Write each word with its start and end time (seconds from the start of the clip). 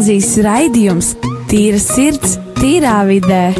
gimnāzijas 0.00 0.38
raidījums 0.40 1.08
Tīra 1.50 1.76
sirds, 1.76 2.38
tīrā 2.56 3.02
vidē. 3.04 3.52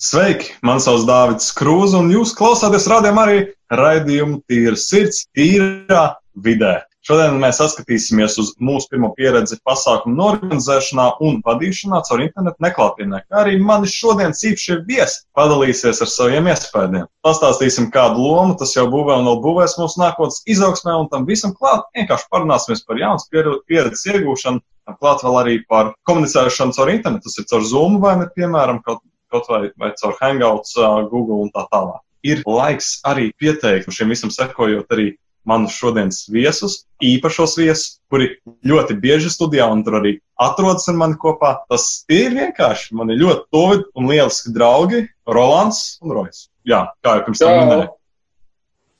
Sveiki! 0.00 0.54
Man 0.64 0.80
sauc 0.80 1.04
Dārvids 1.04 1.52
Krūze, 1.52 1.98
un 2.00 2.08
jūs 2.14 2.32
klausāties 2.38 2.88
rādījumā 2.88 3.26
arī 3.26 3.44
raidījumu 3.76 4.40
Tīra 4.48 4.80
sirds, 4.80 5.26
tīrā 5.36 6.14
vidē. 6.40 6.78
Šodien 7.02 7.40
mēs 7.42 7.58
atskatīsimies 7.58 8.36
uz 8.38 8.52
mūsu 8.62 8.86
pirmo 8.92 9.08
pieredzi 9.16 9.56
pasākumu 9.66 10.14
norganizēšanā 10.20 11.06
un 11.26 11.40
vadīšanā 11.42 11.98
caur 12.06 12.20
internetu 12.22 12.62
neklātienē, 12.62 13.18
kā 13.26 13.40
arī 13.40 13.56
mani 13.58 13.88
šodienas 13.90 14.44
īpašie 14.46 14.76
viesi 14.86 15.24
padalīsies 15.34 15.98
ar 16.04 16.10
saviem 16.12 16.46
iespējām. 16.52 17.08
Pastāstīsim, 17.26 17.88
kādu 17.90 18.22
lomu 18.22 18.54
tas 18.60 18.76
jau 18.76 18.84
būvē 18.92 19.16
un 19.18 19.26
vēl 19.32 19.40
būvēs 19.48 19.74
mūsu 19.80 19.98
nākotnes 19.98 20.44
izaugsmē, 20.54 20.94
un 21.00 21.08
tam 21.10 21.26
visam 21.26 21.56
klāt 21.58 21.88
vienkārši 21.98 22.28
parunāsimies 22.30 22.84
par 22.86 23.02
jaunas 23.02 23.26
pieredzes 23.32 24.06
iegūšanu, 24.12 24.62
klāt 25.00 25.26
vēl 25.26 25.40
arī 25.40 25.56
par 25.66 25.90
komunicēšanu 26.06 26.78
caur 26.78 26.92
internetu, 26.94 27.26
tas 27.26 27.42
ir 27.42 27.48
caur 27.50 27.66
Zoom 27.66 27.98
vai 28.04 28.14
ne, 28.20 28.28
piemēram, 28.30 28.78
kaut, 28.86 29.02
kaut 29.34 29.50
vai, 29.50 29.64
vai 29.74 29.90
caur 29.98 30.14
Hangouts, 30.22 30.78
Google 31.10 31.42
un 31.48 31.50
tā 31.50 31.66
tālāk. 31.74 31.98
Ir 32.22 32.46
laiks 32.46 33.00
arī 33.10 33.32
pieteikt, 33.34 33.90
šiem 33.90 34.14
visam 34.14 34.30
sekojot 34.30 34.94
arī 34.94 35.10
manus 35.48 35.74
šodienas 35.76 36.24
viesus, 36.30 36.82
īpašos 37.02 37.56
viesus, 37.58 37.96
kuri 38.12 38.28
ļoti 38.68 38.96
bieži 39.02 39.32
studijā 39.32 39.66
un 39.72 39.82
tur 39.86 39.98
arī 40.00 40.16
atrodas 40.40 40.86
ar 40.90 40.98
mani 41.00 41.18
kopā. 41.20 41.54
Tas 41.70 42.04
ir 42.12 42.36
vienkārši. 42.36 42.92
Man 42.98 43.10
ir 43.14 43.22
ļoti 43.22 43.46
tuvi 43.54 43.80
un 43.98 44.10
lieliski 44.10 44.54
draugi 44.54 45.06
Rolands 45.26 45.98
un 46.02 46.14
Rojas. 46.18 46.46
Jā, 46.68 46.84
kā 47.02 47.18
jau 47.18 47.26
pirms 47.26 47.42
tam 47.42 47.56
minēju. 47.58 47.90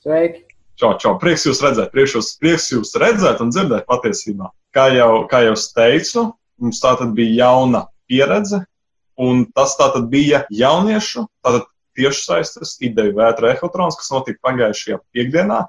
Sveiki! 0.03 0.43
Čau, 0.79 0.95
čau! 0.99 1.15
Prieks 1.21 1.45
jūs 1.47 1.61
redzēt, 1.63 1.91
prieks 1.93 2.15
jūs, 2.17 2.33
prieks 2.41 2.71
jūs 2.73 2.95
redzēt 2.99 3.43
un 3.43 3.53
dzirdēt 3.53 3.85
patiesībā. 3.87 4.49
Kā 4.75 4.89
jau, 4.91 5.23
kā 5.31 5.43
jau 5.45 5.53
teicu, 5.77 6.25
mums 6.59 6.81
tā 6.83 6.95
tad 6.99 7.13
bija 7.15 7.45
jauna 7.45 7.85
pieredze, 8.09 8.63
un 9.21 9.45
tas 9.55 9.77
tā 9.79 9.91
tad 9.93 10.09
bija 10.11 10.43
jauniešu, 10.51 11.27
tātad 11.45 11.69
tiešsaistes 11.97 12.79
ideju 12.83 13.13
vētra 13.19 13.53
ehotrons, 13.53 13.95
kas 13.99 14.09
notika 14.11 14.41
pagājušajā 14.49 14.99
piekdienā, 15.13 15.61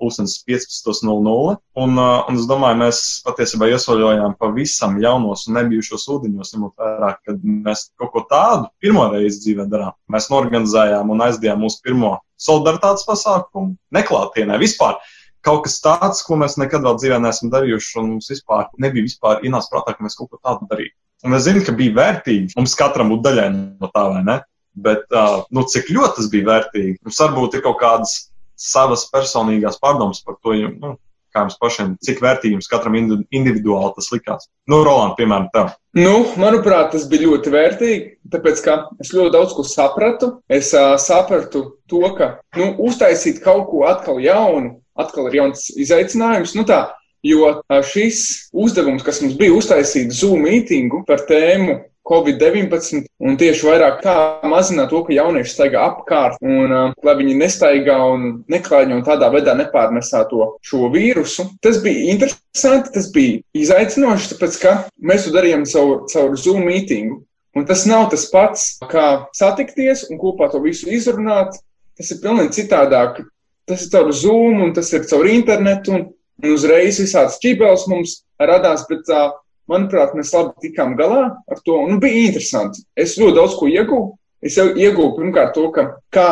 pulkstenis 0.00 0.36
15.00. 0.48 1.56
Un, 1.84 1.98
uh, 1.98 2.26
un 2.28 2.38
es 2.38 2.46
domāju, 2.50 2.80
mēs 2.82 3.00
patiesībā 3.26 3.68
iesaļojām 3.72 4.36
pavisam 4.40 4.98
jaunos 5.02 5.46
un 5.48 5.58
nebijušos 5.58 6.06
ūdeņos, 6.16 6.54
ņemot 6.54 6.84
vērā, 6.84 7.10
ka 7.24 7.36
mēs 7.44 7.88
kaut 8.00 8.14
ko 8.14 8.24
tādu 8.30 8.70
pirmo 8.82 9.06
reizi 9.12 9.42
dzīvē 9.46 9.68
darām. 9.72 9.96
Mēs 10.12 10.30
norganizējām 10.32 11.12
un 11.14 11.26
aizdījām 11.28 11.62
mūsu 11.64 11.82
pirmo 11.84 12.16
solidaritātes 12.40 13.06
pasākumu 13.08 13.76
neklātienē 13.94 14.58
vispār. 14.62 14.98
Kaut 15.44 15.66
kas 15.66 15.76
tāds, 15.84 16.22
ko 16.24 16.38
mēs 16.40 16.56
nekad 16.56 16.84
vēl 16.86 16.96
dzīvē 17.00 17.20
neesam 17.20 17.50
darījuši, 17.52 17.96
un 18.00 18.14
mums 18.14 18.30
vispār 18.32 18.70
nebija 18.80 19.04
vispār 19.04 19.44
ienācis 19.44 19.72
prātā, 19.72 19.92
ka 19.92 20.06
mēs 20.06 20.16
kaut 20.16 20.30
ko 20.32 20.40
tādu 20.40 20.68
darītu. 20.70 20.96
Un 21.24 21.36
es 21.36 21.44
zinu, 21.46 21.62
ka 21.64 21.72
bija 21.76 21.92
vērtīgi. 21.96 22.52
Mums 22.56 22.76
katram 22.76 23.12
būtu 23.12 23.24
daļai 23.26 23.48
no 23.54 23.88
tā, 23.92 24.04
vai 24.12 24.22
ne? 24.24 24.38
Bet, 24.74 25.04
uh, 25.14 25.44
nu, 25.54 25.62
cik 25.70 25.92
ļoti 25.94 26.18
tas 26.18 26.30
bija 26.32 26.48
vērtīgi. 26.48 26.96
Mums 27.06 27.20
varbūt 27.22 27.56
ir 27.56 27.62
kaut 27.64 27.78
kādas 27.80 28.16
savas 28.60 29.08
personīgās 29.12 29.80
pārdomas 29.82 30.22
par 30.24 30.38
to, 30.42 30.54
nu, 30.54 30.94
kā 31.34 31.42
jums 31.42 31.58
pašiem, 31.58 31.94
cik 32.04 32.22
vērtīgi 32.22 32.54
jums 32.54 32.70
katram 32.70 32.96
individuāli 32.96 33.92
tas 33.96 34.10
likās. 34.14 34.48
Nu, 34.70 34.82
Roland, 34.86 35.16
piemēram, 35.18 35.48
tev. 35.54 35.72
Nu, 35.98 36.14
manuprāt, 36.40 36.92
tas 36.94 37.06
bija 37.10 37.26
ļoti 37.26 37.52
vērtīgi, 37.54 38.10
tāpēc, 38.30 38.62
ka 38.64 38.76
es 39.02 39.10
ļoti 39.14 39.34
daudz 39.34 39.54
ko 39.56 39.66
sapratu. 39.66 40.30
Es 40.46 40.70
uh, 40.78 40.94
sapratu 41.02 41.64
to, 41.90 42.04
ka, 42.18 42.36
nu, 42.58 42.70
uztaisīt 42.86 43.42
kaut 43.44 43.66
ko 43.72 43.82
atkal 43.90 44.22
jaunu, 44.22 44.76
atkal 44.98 45.30
ir 45.30 45.40
jauns 45.40 45.66
izaicinājums. 45.74 46.54
Nu, 46.58 46.66
tā, 46.68 46.84
jo 47.26 47.50
šis 47.90 48.52
uzdevums, 48.54 49.02
kas 49.06 49.22
mums 49.24 49.34
bija 49.40 49.56
uztaisīt 49.58 50.14
Zoom 50.14 50.46
mītingu 50.46 51.02
par 51.08 51.26
tēmu 51.28 51.80
Covid-19 52.04 53.06
un 53.24 53.36
tieši 53.40 53.64
vairāk 53.64 54.02
kā 54.04 54.14
mazināt 54.50 54.90
to, 54.92 55.00
ka 55.06 55.14
jaunieši 55.16 55.54
staigā 55.54 55.84
apkārt 55.88 56.42
un 56.44 56.72
uh, 56.72 56.90
lai 57.06 57.14
viņi 57.20 57.36
nestaigā 57.40 57.96
un 58.12 58.26
neklāņo 58.52 58.98
un 58.98 59.04
tādā 59.06 59.30
veidā 59.32 59.54
nepārnesā 59.56 60.24
to 60.28 60.50
šo 60.64 60.90
vīrusu. 60.92 61.46
Tas 61.64 61.80
bija 61.84 62.12
interesanti, 62.12 62.92
tas 62.96 63.08
bija 63.14 63.40
izaicinoši, 63.56 64.34
tāpēc 64.34 64.58
ka 64.60 64.74
mēs 65.00 65.24
to 65.24 65.32
darījām 65.36 65.64
caur, 65.70 66.04
caur 66.12 66.36
Zoom 66.40 66.66
mītingu. 66.68 67.22
Un 67.54 67.64
tas 67.68 67.84
nav 67.86 68.08
tas 68.12 68.26
pats, 68.32 68.66
kā 68.90 69.06
satikties 69.36 70.08
un 70.10 70.18
kopā 70.20 70.50
to 70.52 70.60
visu 70.60 70.90
izrunāt. 70.90 71.54
Tas 71.94 72.10
ir 72.10 72.20
pilnīgi 72.20 72.56
citādāk. 72.58 73.22
Tas 73.64 73.86
ir 73.86 73.92
caur 73.94 74.10
Zoom 74.12 74.60
un 74.66 74.74
tas 74.76 74.90
ir 74.92 75.06
caur 75.08 75.28
internetu 75.30 75.94
un, 75.94 76.08
un 76.42 76.52
uzreiz 76.52 76.98
visāds 77.00 77.38
ķībeles 77.40 77.86
mums 77.88 78.18
radās, 78.42 78.84
bet 78.90 79.08
uh, 79.14 79.30
Manuprāt, 79.70 80.12
mēs 80.16 80.32
labi 80.34 80.66
tikām 80.66 80.92
galā 80.98 81.22
ar 81.50 81.62
to, 81.64 81.78
un 81.86 82.00
bija 82.02 82.26
interesanti. 82.28 82.84
Es 82.96 83.16
ļoti 83.20 83.38
daudz 83.38 83.56
ko 83.56 83.68
ieguvu. 83.70 84.12
Es 84.44 84.58
jau 84.60 84.66
ieguvu 84.76 85.14
pirmkārt 85.16 85.54
to, 85.56 85.70
ka 85.72 85.86
kā 86.12 86.28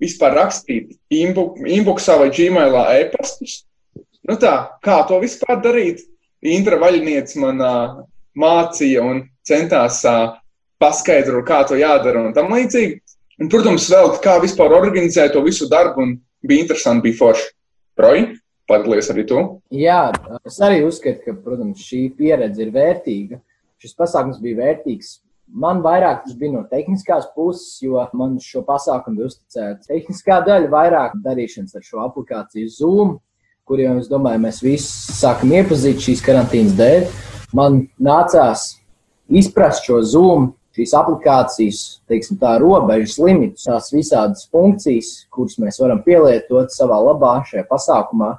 vispār 0.00 0.36
rakstīt 0.38 0.94
inboxā 1.12 2.16
vai 2.20 2.30
gmailā 2.32 2.86
e-pastus. 3.02 3.62
Nu 4.24 4.38
tā, 4.40 4.54
kā 4.84 5.02
to 5.08 5.20
vispār 5.20 5.60
darīt? 5.64 6.00
Intra 6.44 6.78
vaļniece 6.80 7.40
man 7.40 7.60
uh, 7.60 7.98
mācīja 8.36 9.04
un 9.04 9.22
centās 9.44 10.00
uh, 10.08 10.36
paskaidrot, 10.80 11.44
kā 11.48 11.62
to 11.68 11.76
jādara 11.80 12.24
un 12.24 12.32
tam 12.36 12.52
līdzīgi. 12.52 13.00
Un, 13.42 13.50
protams, 13.50 13.90
vēl 13.90 14.14
kā 14.24 14.38
vispār 14.42 14.72
organizēt 14.76 15.34
to 15.34 15.42
visu 15.44 15.68
darbu, 15.70 16.04
un 16.04 16.16
bija 16.46 16.64
interesanti, 16.64 17.08
bija 17.08 17.20
forši. 17.20 17.48
Proji? 17.98 18.26
Padalījies 18.70 19.10
arī 19.12 19.26
tu? 19.28 19.40
Jā, 19.76 20.06
es 20.48 20.56
arī 20.64 20.80
uzskatu, 20.86 21.20
ka, 21.26 21.34
protams, 21.44 21.82
šī 21.84 22.06
pieredze 22.16 22.64
ir 22.64 22.72
vērtīga. 22.72 23.40
Šis 23.82 23.92
pasākums 23.98 24.40
bija 24.40 24.62
vērtīgs. 24.62 25.18
Man 25.52 25.82
vairāk 25.84 26.22
tas 26.24 26.36
bija 26.38 26.54
no 26.54 26.62
tehniskās 26.70 27.26
puses, 27.34 27.76
jo 27.84 28.00
man 28.16 28.38
šo 28.40 28.62
pasākumu 28.64 29.20
bija 29.20 29.28
uzticēta 29.28 29.90
tehniskā 29.90 30.38
daļa, 30.46 30.70
vairāk 30.72 31.18
darīšanas 31.26 31.76
ar 31.76 31.84
šo 31.84 32.00
aplikāciju 32.06 32.70
Zoom, 32.72 33.12
kuriem, 33.68 34.00
es 34.00 34.08
domāju, 34.08 34.40
mēs 34.46 34.62
visi 34.64 35.12
sākam 35.12 35.52
iepazīt 35.52 36.00
šīs 36.00 36.24
karantīnas 36.24 36.78
dēļ. 36.80 37.06
Man 37.54 37.82
nācās 38.00 38.70
izprast 39.28 39.84
šo 39.84 40.00
Zoom, 40.08 40.48
šīs 40.74 40.94
aplikācijas, 40.96 41.82
teiksim, 42.10 42.40
tā 42.40 42.56
robežas 42.62 43.18
limitus, 43.20 43.68
tās 43.68 43.92
visādas 43.94 44.48
funkcijas, 44.48 45.12
kuras 45.32 45.60
mēs 45.62 45.78
varam 45.82 46.00
pielietot 46.06 46.72
savā 46.74 46.98
labā 47.04 47.36
šajā 47.50 47.66
pasākumā. 47.68 48.32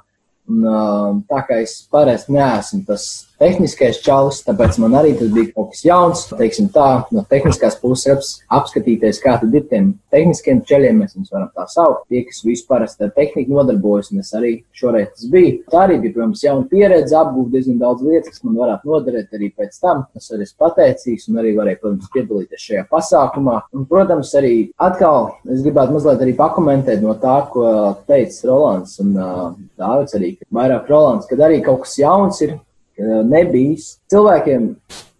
Un, 0.46 1.22
tā 1.26 1.40
kā 1.48 1.58
es 1.64 1.80
parasti 1.90 2.34
neesmu 2.36 2.84
tas 2.86 3.06
tehniskais 3.40 4.00
čalis, 4.04 4.42
tāpēc 4.46 4.78
man 4.82 4.96
arī 5.00 5.14
tas 5.18 5.30
bija 5.32 5.52
kaut 5.54 5.72
kas 5.74 5.84
jauns. 5.86 6.24
Teiksim 6.36 6.70
tā, 6.74 6.88
no 7.14 7.24
tehniskās 7.30 7.78
puses 7.80 8.32
apskatīties, 8.52 9.20
kā 9.22 9.36
tad 9.40 9.54
ir 9.54 9.66
tiem 9.70 9.92
tehniskiem 10.14 10.62
ceļiem, 10.68 11.02
mēs 11.02 11.16
viņus 11.16 11.34
varam 11.34 11.50
tā 11.56 11.66
saukt. 11.70 12.06
Tie, 12.10 12.22
kas 12.28 12.42
vispār 12.46 12.86
ar 12.86 13.12
tehniku 13.16 13.56
nodarbojas, 13.56 14.10
un 14.12 14.22
es 14.24 14.32
arī 14.36 14.52
šoreiz 14.76 15.12
tas 15.14 15.28
biju. 15.32 15.60
Tā 15.72 15.84
arī 15.84 15.98
bija, 16.02 16.16
protams, 16.16 16.44
jauna 16.46 16.66
pieredze, 16.70 17.16
apgūt 17.20 17.52
diezgan 17.54 17.80
daudz 17.82 18.04
lietas, 18.06 18.34
kas 18.34 18.44
man 18.46 18.58
varētu 18.60 18.92
noderēt 18.92 19.36
arī 19.36 19.50
pēc 19.56 19.80
tam. 19.82 20.04
Es 20.16 20.30
arī 20.32 20.46
esmu 20.46 20.62
pateicīgs 20.64 21.28
un 21.30 21.40
arī 21.42 21.54
varēju, 21.58 21.82
protams, 21.82 22.12
piedalīties 22.14 22.66
šajā 22.70 22.86
pasākumā. 22.92 23.58
Un, 23.76 23.86
protams, 23.90 24.32
arī 24.38 24.54
atkal 24.82 25.32
es 25.52 25.64
gribētu 25.64 25.96
mazliet 25.96 26.24
arī 26.24 26.36
pakomentēt 26.38 27.04
no 27.04 27.16
tā, 27.20 27.38
ko 27.52 27.66
teica 28.08 28.50
Rolands 28.50 28.96
un 29.02 29.12
uh, 29.16 29.48
Dāvids 29.76 30.16
arī 30.16 30.32
vairāk 30.54 30.88
Rolands, 30.90 31.28
kad 31.28 31.42
arī 31.44 31.60
kaut 31.64 31.84
kas 31.84 31.98
jauns 32.00 32.40
ir 32.44 32.56
nebijis. 32.98 33.96
Cilvēkiem, 34.12 34.68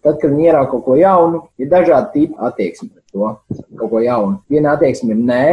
tad, 0.03 0.19
kad 0.21 0.31
viņi 0.31 0.47
ierauga 0.49 0.71
kaut 0.71 0.85
ko 0.85 0.97
jaunu, 0.99 1.43
ir 1.59 1.71
dažādi 1.71 2.13
tipi 2.13 2.39
attieksmi 2.49 2.89
pret 2.89 3.05
to, 3.13 3.33
kaut 3.79 3.91
ko 3.91 4.03
jaunu. 4.03 4.41
Viena 4.51 4.75
attieksme 4.77 5.13
ir 5.15 5.21
nē, 5.21 5.43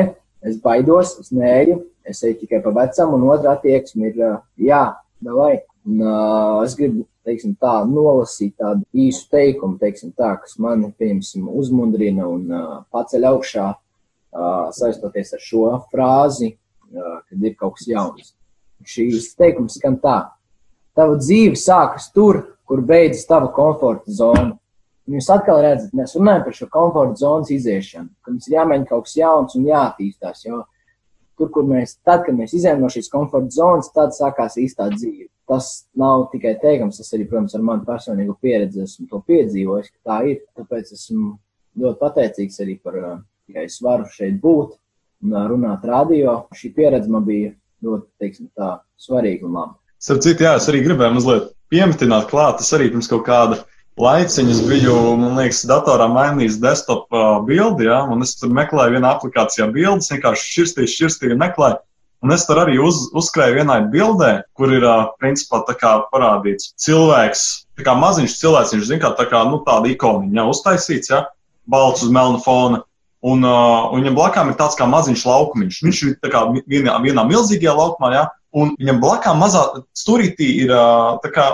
es 0.44 0.58
baidos, 0.62 1.16
es 1.22 1.32
nēju, 1.34 1.80
es 2.04 2.22
eju 2.24 2.40
tikai 2.42 2.60
pa 2.64 2.72
vecam, 2.76 3.14
un 3.16 3.28
otra 3.32 3.56
attieksme 3.56 4.12
ir 4.12 4.26
jā, 4.60 4.84
vai. 5.24 5.54
Un, 5.84 6.00
uh, 6.00 6.62
es 6.64 6.72
gribu, 6.78 7.04
teiksim, 7.28 7.52
tā 7.60 7.82
nolasīt 7.88 8.54
tādu 8.60 8.86
īsu 8.96 9.26
teikumu, 9.32 9.76
teiksim, 9.80 10.14
tā, 10.16 10.30
kas 10.40 10.56
mani, 10.60 10.88
piemēram, 10.96 11.48
uzmundrina 11.60 12.28
un 12.28 12.46
uh, 12.48 12.78
paceļ 12.94 13.26
augšā, 13.28 13.66
uh, 13.74 14.70
saistoties 14.72 15.34
ar 15.36 15.42
šo 15.44 15.66
frāzi, 15.92 16.54
uh, 16.54 17.18
kad 17.28 17.44
ir 17.44 17.56
kaut 17.60 17.76
kas 17.76 17.90
jauns. 17.90 18.32
Šīs 18.84 19.30
teikums 19.36 19.76
skan 19.76 19.98
tā. 20.00 20.18
Tava 20.94 21.16
dzīve 21.18 21.58
sākas 21.58 22.10
tur, 22.14 22.40
kur 22.68 22.82
beidzas 22.86 23.26
tava 23.26 23.50
komforta 23.54 24.12
zona. 24.14 24.52
Un 25.04 25.18
jūs 25.18 25.26
atkal 25.32 25.60
redzat, 25.60 25.92
mēs 25.96 26.14
runājam 26.16 26.46
par 26.46 26.54
šo 26.56 26.68
komforta 26.72 27.20
zonas 27.20 27.50
iziešanu, 27.52 28.08
ka 28.24 28.32
mums 28.32 28.46
ir 28.48 28.56
jāmēģina 28.56 28.88
kaut 28.88 29.04
kas 29.04 29.18
jauns 29.18 29.56
un 29.58 29.66
jāattīstās. 29.68 30.46
Jo 30.46 30.62
tur, 31.36 31.50
kur 31.52 31.66
mēs, 31.68 31.98
tad, 32.06 32.24
kad 32.24 32.36
mēs 32.38 32.54
izējām 32.56 32.80
no 32.80 32.90
šīs 32.92 33.10
komforta 33.12 33.52
zonas, 33.52 33.90
tad 33.94 34.14
sākās 34.16 34.56
īstā 34.62 34.88
dzīve. 34.94 35.28
Tas 35.50 35.70
nav 36.00 36.30
tikai 36.32 36.54
teikums, 36.62 37.02
tas 37.02 37.12
arī, 37.12 37.26
protams, 37.28 37.52
ar 37.58 37.66
manu 37.66 37.84
personīgo 37.84 38.38
pieredzi 38.40 38.86
esmu 38.86 39.10
to 39.10 39.20
piedzīvojis, 39.28 39.92
ka 39.92 40.12
tā 40.12 40.18
ir. 40.30 40.40
Tāpēc 40.56 40.94
esmu 40.96 41.34
ļoti 41.82 42.00
pateicīgs 42.00 42.60
arī 42.64 42.78
par, 42.80 43.00
ka 43.52 43.66
es 43.66 43.76
varu 43.84 44.08
šeit 44.08 44.40
būt 44.40 44.78
un 45.26 45.36
runāt 45.50 45.84
radio. 45.90 46.44
Šī 46.56 46.72
pieredze 46.76 47.12
man 47.12 47.26
bija 47.28 47.52
ļoti, 47.84 48.08
teiksim, 48.22 48.48
tā 48.56 48.78
svarīgi 48.96 49.44
un 49.44 49.58
labi. 49.58 49.83
Starp 50.04 50.20
citu, 50.20 50.44
jā, 50.44 50.58
es 50.60 50.66
arī 50.68 50.82
gribēju 50.84 51.16
mazliet 51.16 51.46
pieminēt 51.72 52.26
klāt, 52.28 52.58
tas 52.60 52.74
arī 52.76 52.90
pirms 52.92 53.08
kaut 53.08 53.22
kāda 53.24 53.62
laiciņu 54.00 54.52
es 54.52 54.60
biju, 54.66 54.96
man 55.16 55.38
liekas, 55.38 55.62
datorā 55.70 56.10
mainījis 56.12 56.58
desktop 56.60 57.06
bildi, 57.48 57.86
ja, 57.88 58.02
un 58.12 58.20
es 58.26 58.34
tur 58.36 58.52
meklēju 58.52 58.98
vienā 58.98 59.14
aplikācijā 59.14 59.70
bildes, 59.72 60.10
vienkārši 60.12 60.50
šķirstīju, 60.50 60.92
šķirstīju, 60.92 61.38
meklēju. 61.40 61.80
Un 62.24 62.32
es 62.36 62.44
tur 62.48 62.60
arī 62.60 62.76
uz, 62.80 63.02
uzskrēju 63.16 63.58
vienai 63.62 63.78
bildē, 63.92 64.30
kur 64.56 64.76
ir, 64.76 64.84
principā, 65.20 65.62
tā 65.68 65.76
kā 65.80 65.94
parādīts 66.12 66.74
cilvēks, 66.84 67.42
tā 67.80 67.88
kā 67.88 67.96
maziņš 68.00 68.36
cilvēks, 68.40 68.76
viņš, 68.76 68.86
zin, 68.90 69.00
kā 69.00 69.14
tā 69.16 69.28
kā, 69.32 69.40
nu, 69.48 69.62
tāda 69.64 69.88
ikoniņa, 69.92 70.36
ja, 70.40 70.46
uztaisīts, 70.52 71.12
ja, 71.12 71.24
balts 71.64 72.04
uz 72.04 72.12
melna 72.12 72.44
fona. 72.44 72.84
Un, 73.24 73.40
uh, 73.40 73.88
un 73.88 74.02
viņam 74.02 74.16
blakām 74.18 74.52
ir 74.52 74.56
tāds 74.60 74.76
kā 74.76 74.84
maziņš 74.84 75.22
laukumiņš. 75.24 75.76
Viņš 75.84 76.00
ir 76.04 76.16
tā 76.20 76.28
kā 76.32 76.42
vienā, 76.68 76.98
vienā 77.00 77.22
milzīgajā 77.28 77.72
laukumā, 77.72 78.10
ja, 78.12 78.24
un 78.54 78.74
viņam 78.78 79.00
blakām 79.02 79.40
mazā 79.42 79.64
stūrītī 79.98 80.48
ir 80.64 80.72
kā 81.34 81.46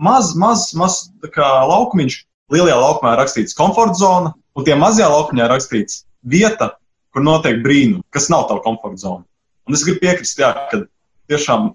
maz, 0.00 0.34
maz, 0.38 0.70
maz 0.74 1.00
laukumiņš. 1.36 2.24
Lielajā 2.50 2.76
laukumā 2.80 3.12
ir 3.14 3.20
rakstīts 3.20 3.54
komforta 3.54 3.94
zona, 3.94 4.32
un 4.58 4.64
tie 4.66 4.74
mazajā 4.74 5.06
laukumā 5.12 5.44
ir 5.44 5.52
rakstīts 5.52 6.00
vieta, 6.26 6.72
kur 7.14 7.22
notiek 7.22 7.60
brīnumi, 7.62 8.02
kas 8.10 8.26
nav 8.32 8.48
tava 8.48 8.64
komforta 8.64 8.98
zona. 9.04 9.22
Un 9.68 9.76
es 9.76 9.84
gribu 9.86 10.02
piekrist, 10.02 10.40
jā, 10.40 10.50
ka 10.70 10.80
tiešām 11.30 11.68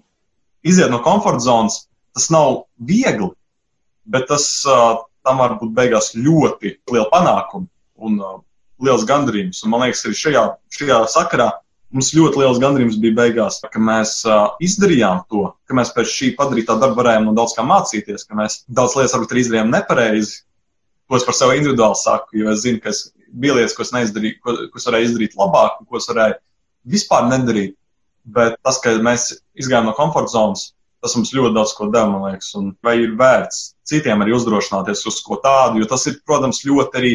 iziet 0.68 0.92
no 0.92 1.00
komforta 1.04 1.46
zonas 1.46 1.86
tas 2.16 2.28
nav 2.32 2.66
viegli, 2.76 3.30
bet 4.04 4.28
tas 4.28 4.44
uh, 4.68 4.98
tam 5.24 5.40
var 5.40 5.56
būt 5.60 5.72
beigās 5.76 6.12
ļoti 6.16 6.76
liela 6.92 7.08
panākuma 7.12 7.68
un 7.96 8.20
uh, 8.20 8.38
liels 8.84 9.04
gandarījums. 9.08 9.62
Un 9.64 9.72
man 9.72 9.84
liekas, 9.84 10.04
arī 10.08 10.20
šajā, 10.20 10.44
šajā 10.76 11.00
sakarā 11.12 11.50
Mums 11.96 12.10
ļoti 12.12 12.42
liels 12.42 12.58
gandrījums 12.60 12.98
bija 13.00 13.16
beigās, 13.16 13.62
ka 13.72 13.80
mēs 13.80 14.18
izdarījām 14.66 15.22
to, 15.32 15.46
ka 15.64 15.76
mēs 15.78 15.94
pēc 15.96 16.10
šī 16.12 16.26
padarītā 16.36 16.76
darba 16.76 17.00
varējām 17.00 17.30
no 17.30 17.32
daudz 17.38 17.54
kā 17.56 17.64
mācīties, 17.64 18.26
ka 18.28 18.36
mēs 18.36 18.58
daudz 18.68 18.98
lietas 18.98 19.14
varbūt 19.16 19.32
arī 19.32 19.44
izdarījām 19.46 19.72
nepareizi. 19.72 20.42
Ko 21.08 21.16
es 21.16 21.24
par 21.24 21.36
sevi 21.38 21.56
individuāli 21.60 21.96
saku, 21.96 22.36
jo 22.40 22.50
es 22.52 22.64
zinu, 22.66 22.82
ka 22.84 22.90
es, 22.92 23.00
bija 23.30 23.56
lietas, 23.56 23.76
ko 23.78 23.86
es 23.86 23.94
neizdarīju, 23.94 24.38
ko, 24.42 24.56
ko 24.72 24.80
es 24.82 24.88
varēju 24.90 25.08
izdarīt 25.08 25.36
labāk, 25.40 25.78
ko 25.88 26.00
es 26.02 26.08
varēju 26.10 26.36
vispār 26.96 27.30
nedarīt. 27.30 27.76
Bet 28.36 28.58
tas, 28.66 28.80
ka 28.82 28.96
mēs 29.06 29.28
izgājām 29.56 29.88
no 29.88 29.94
komforta 29.96 30.34
zonas, 30.34 30.66
tas 31.00 31.14
mums 31.16 31.32
ļoti 31.32 31.54
daudz 31.54 31.72
ko 31.78 31.88
deva, 31.94 32.10
man 32.10 32.26
liekas, 32.32 32.50
un 32.58 32.72
vai 32.84 32.96
ir 33.04 33.14
vērts 33.16 33.62
citiem 33.86 34.24
arī 34.24 34.34
uzdrošināties 34.36 35.06
uz 35.06 35.22
ko 35.24 35.38
tādu, 35.40 35.80
jo 35.80 35.88
tas 35.88 36.04
ir, 36.10 36.18
protams, 36.26 36.64
ļoti 36.66 37.00
arī 37.00 37.14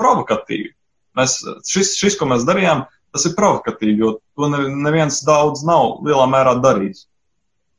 provokatīvi. 0.00 0.72
Mēs, 1.18 1.36
šis, 1.68 1.94
šis, 2.00 2.16
ko 2.18 2.26
mēs 2.32 2.46
darījām, 2.48 2.86
tas 3.14 3.24
ir 3.28 3.36
provokatīvi, 3.38 3.96
jo 4.02 4.16
to 4.34 4.50
neviens 4.50 5.22
daudz 5.26 5.62
nav 5.66 6.00
lielā 6.06 6.26
mērā 6.30 6.56
darījis. 6.64 7.06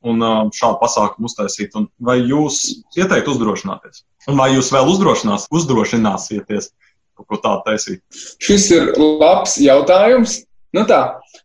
Un 0.06 0.22
šādu 0.54 0.78
pasākumu 0.84 1.28
uztaisīt, 1.28 1.74
un 1.76 1.88
vai 1.98 2.20
jūs 2.22 2.62
ieteikt 2.94 3.30
uzdrošināties? 3.32 4.04
Un 4.30 4.38
vai 4.38 4.52
jūs 4.54 4.70
vēl 4.74 4.90
uzdrošinās, 4.94 5.48
uzdrošināsieties 5.54 6.70
kaut 7.18 7.28
ko 7.32 7.40
tādu 7.42 7.64
taisīt? 7.66 8.04
Šis 8.44 8.68
ir 8.76 8.92
labs 9.00 9.58
jautājums. 9.62 10.44
Nu 10.76 10.84
tā, 10.88 11.00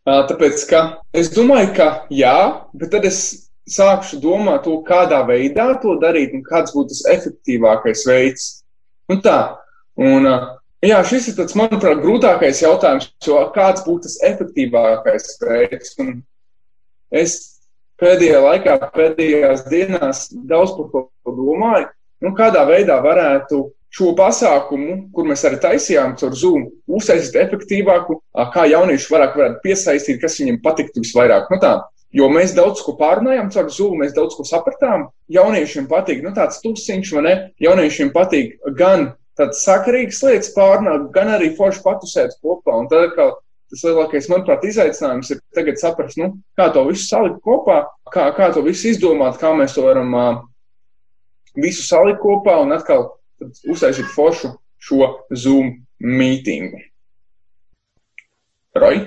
tāpēc, 0.05 0.61
ka 0.69 0.81
es 1.15 1.31
domāju, 1.33 1.71
ka 1.77 1.87
jā, 2.13 2.35
bet 2.77 2.91
tad 2.93 3.07
es 3.07 3.21
sākšu 3.71 4.19
domāt 4.21 4.65
to, 4.67 4.77
kādā 4.85 5.21
veidā 5.27 5.71
to 5.81 5.95
darīt 6.01 6.35
un 6.35 6.43
kāds 6.45 6.75
būtu 6.75 6.91
tas 6.91 7.05
efektīvākais 7.15 8.03
veids. 8.09 8.47
Nu 9.09 9.21
tā, 9.23 9.37
un 9.97 10.27
Jā, 10.81 10.97
šis 11.05 11.27
ir 11.29 11.35
tāds, 11.37 11.53
manuprāt, 11.57 11.99
grūtākais 12.01 12.63
jautājums, 12.63 13.11
jo 13.21 13.37
kāds 13.53 13.83
būtu 13.85 14.07
tas 14.07 14.15
efektīvākais 14.31 15.27
veids. 15.43 15.91
Un 16.01 16.15
es 17.13 17.35
pēdējā 18.01 18.39
laikā, 18.41 18.79
pēdējās 18.95 19.67
dienās 19.69 20.23
daudz 20.49 20.73
par 20.79 21.05
to 21.05 21.35
domāju, 21.37 21.91
nu, 22.25 22.33
kādā 22.37 22.65
veidā 22.65 22.97
varētu 23.03 23.61
šo 23.93 24.15
pasākumu, 24.17 24.97
kur 25.13 25.29
mēs 25.29 25.45
arī 25.45 25.61
taisījām 25.61 26.15
caur 26.17 26.33
Zoom, 26.39 26.65
uztaisīt 26.89 27.37
efektīvāku, 27.43 28.17
kā 28.55 28.65
jaunieši 28.71 29.13
vairāk 29.13 29.37
varētu 29.37 29.61
piesaistīt, 29.67 30.21
kas 30.23 30.39
viņiem 30.41 30.61
patiktu 30.65 31.03
visvairāk. 31.03 31.51
Nu, 31.53 31.61
tā, 31.61 31.75
Jo 32.11 32.27
mēs 32.27 32.51
daudz 32.51 32.81
ko 32.83 32.97
pārunājām 32.99 33.53
caur 33.53 33.69
Zoom, 33.71 34.01
mēs 34.01 34.11
daudz 34.11 34.35
ko 34.35 34.43
sapratām. 34.43 35.05
Jauniešiem 35.31 35.85
patīk, 35.87 36.19
nu, 36.25 36.33
tāds 36.35 36.59
tusiņš, 36.59 37.11
vai 37.15 37.21
ne? 37.23 37.35
Jauniešiem 37.63 38.11
patīk 38.11 38.57
gan 38.75 39.13
tādas 39.41 39.63
sakarīgas 39.65 40.21
lietas 40.25 40.51
pārnāk, 40.55 41.09
gan 41.15 41.33
arī 41.35 41.51
forši 41.57 41.81
patusēt 41.85 42.37
kopā. 42.43 42.77
Un 42.83 42.89
tad, 42.91 43.15
kā 43.15 43.31
tas 43.71 43.85
lielākais, 43.87 44.29
manuprāt, 44.31 44.65
izaicinājums 44.67 45.31
ir 45.33 45.41
tagad 45.55 45.79
saprast, 45.81 46.19
nu, 46.21 46.33
kā 46.59 46.67
to 46.75 46.83
visu 46.89 47.07
salikt 47.07 47.39
kopā, 47.45 47.81
kā, 48.13 48.27
kā 48.37 48.51
to 48.53 48.63
visu 48.65 48.91
izdomāt, 48.91 49.39
kā 49.41 49.53
mēs 49.57 49.77
to 49.77 49.85
varam 49.87 50.13
uh, 50.17 50.41
visu 51.55 51.85
salikt 51.87 52.21
kopā 52.23 52.59
un 52.65 52.75
atkal 52.75 53.13
uztaisīt 53.41 54.11
foršu 54.11 54.53
šo 54.81 55.07
Zoom 55.33 55.73
mītingu. 56.03 56.83
Roy? 58.77 59.01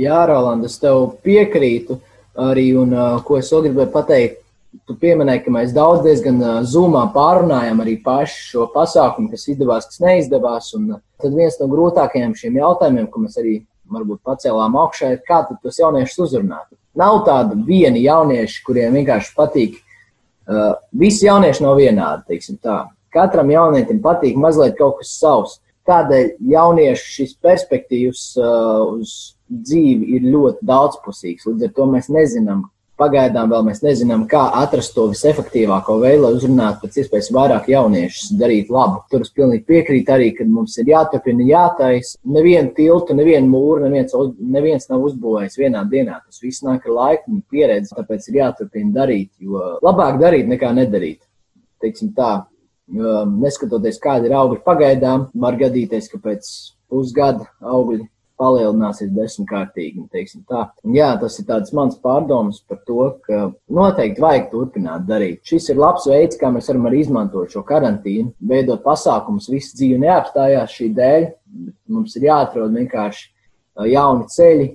Jā, 0.00 0.22
Roland, 0.28 0.64
es 0.64 0.78
tev 0.80 1.18
piekrītu 1.24 1.98
arī, 2.40 2.70
un 2.80 2.94
uh, 2.96 3.18
ko 3.24 3.40
es 3.40 3.50
vēl 3.52 3.66
gribēju 3.68 3.92
pateikt, 3.92 4.41
tu 4.88 4.96
pieminēji, 4.98 5.44
ka 5.44 5.52
mēs 5.54 5.74
daudz 5.76 6.02
diezgan 6.06 6.40
zumā 6.68 7.04
pārunājām 7.14 7.82
arī 7.84 7.98
pašu 8.04 8.38
šo 8.50 8.68
pasākumu, 8.74 9.30
kas 9.32 9.46
izdevās, 9.52 9.88
kas 9.90 10.00
neizdevās. 10.02 10.72
Un 10.78 10.94
tad 11.22 11.36
viens 11.36 11.58
no 11.60 11.68
grūtākajiem 11.72 12.34
šiem 12.38 12.58
jautājumiem, 12.60 13.08
ko 13.12 13.24
mēs 13.24 13.38
arī 13.42 13.58
varbūt 13.92 14.22
pacēlām 14.26 14.76
augšā, 14.80 15.12
ir 15.14 15.24
kā 15.26 15.42
tos 15.50 15.80
jauniešus 15.80 16.24
uzrunāt. 16.26 16.70
Nav 16.98 17.22
tāda 17.28 17.56
viena 17.66 18.00
jaunieša, 18.00 18.62
kuriem 18.66 18.98
vienkārši 19.00 19.34
patīk. 19.36 19.78
Uh, 20.42 20.74
visi 20.98 21.28
jaunieši 21.28 21.64
nav 21.64 21.76
vienādi, 21.78 22.26
teiksim 22.32 22.58
tā. 22.62 22.82
Katram 23.12 23.52
jaunietim 23.52 24.00
patīk 24.02 24.38
mazliet 24.40 24.74
kaut 24.78 24.98
kas 25.00 25.12
savs. 25.20 25.58
Tādēļ 25.88 26.36
jauniešu 26.52 27.08
šis 27.16 27.36
perspektīvas 27.42 28.24
uh, 28.38 28.98
uz 28.98 29.14
dzīvi 29.52 30.16
ir 30.16 30.28
ļoti 30.32 30.66
daudzpusīgs. 30.66 31.46
Līdz 31.48 31.68
ar 31.68 31.72
to 31.76 31.88
mēs 31.90 32.10
nezinām, 32.12 32.66
Pagaidām 33.02 33.50
vēl 33.50 33.64
mēs 33.66 33.80
nezinām, 33.82 34.28
kā 34.30 34.44
atrast 34.60 34.92
to 34.94 35.08
visefektīvāko 35.10 35.96
veidu, 35.98 36.20
lai 36.22 36.36
uzrunātu 36.36 36.84
pēc 36.84 37.00
iespējas 37.02 37.30
vairāk 37.34 37.66
jauniešus, 37.72 38.28
darīt 38.38 38.70
labu. 38.70 39.00
Tur 39.10 39.24
es 39.24 39.32
pilnīgi 39.34 39.64
piekrītu 39.66 40.14
arī, 40.14 40.28
ka 40.36 40.46
mums 40.46 40.76
ir 40.78 40.92
jāturpina, 40.92 41.42
jātaisa. 41.48 42.20
Nevienu 42.36 42.70
tiltu, 42.76 43.16
nevienu 43.18 43.50
mūru, 43.50 43.82
neviens, 43.88 44.14
neviens 44.38 44.86
nav 44.92 45.08
uzbūvējis 45.08 45.58
vienā 45.64 45.82
dienā. 45.90 46.20
Tas 46.22 46.44
viss 46.44 46.62
nāk 46.62 46.86
ar 46.86 46.96
laiku 47.00 47.34
un 47.34 47.42
pieredzi, 47.50 47.96
tāpēc 47.98 48.30
ir 48.30 48.38
jāturpina 48.38 48.94
darīt, 49.00 49.32
jo 49.42 49.66
labāk 49.82 50.22
darīt 50.22 50.46
nekā 50.54 50.70
nedarīt. 50.78 51.18
Teiksim 51.82 52.14
tā, 52.14 52.30
neskatoties, 52.92 53.98
kādi 54.02 54.30
ir 54.30 54.38
augļi 54.38 54.62
pagaidām, 54.62 55.26
var 55.34 55.58
gadīties, 55.58 56.06
ka 56.12 56.22
pēc 56.22 56.54
pusgada 56.92 57.48
augļi 57.58 58.06
palielināsies 58.42 59.12
desmitkārtīgi. 59.14 60.02
Jā, 60.96 61.12
tas 61.22 61.38
ir 61.38 61.46
tāds 61.48 61.72
mans 61.76 61.98
pārdoms 62.02 62.62
par 62.68 62.80
to, 62.88 63.04
ka 63.26 63.52
noteikti 63.72 64.22
vajag 64.22 64.48
turpināt 64.50 65.06
darīt. 65.08 65.42
Šis 65.46 65.70
ir 65.72 65.80
labs 65.80 66.08
veids, 66.10 66.38
kā 66.40 66.50
mēs 66.54 66.70
varam 66.72 66.88
arī 66.90 67.04
izmantot 67.04 67.54
šo 67.54 67.62
karantīnu, 67.68 68.32
veidot 68.52 68.82
pasākumus. 68.84 69.50
Visu 69.52 69.76
dzīvi 69.78 70.00
neapstājās 70.02 70.74
šī 70.74 70.90
dēļ. 70.98 71.28
Mums 71.92 72.16
ir 72.18 72.26
jāatrod 72.30 72.74
vienkārši 72.74 73.28
jauni 73.92 74.26
ceļi, 74.32 74.68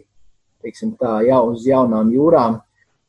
teiksim, 0.64 0.96
tā, 1.00 1.20
jau 1.28 1.44
uz 1.52 1.68
jaunām 1.68 2.10
jūrām, 2.14 2.62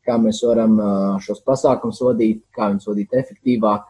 kā 0.09 0.17
mēs 0.21 0.41
varam 0.47 0.77
šos 1.25 1.41
pasākumus 1.47 2.01
vadīt, 2.05 2.43
kā 2.57 2.71
viņus 2.73 2.91
vadīt 2.91 3.17
efektīvāk. 3.23 3.89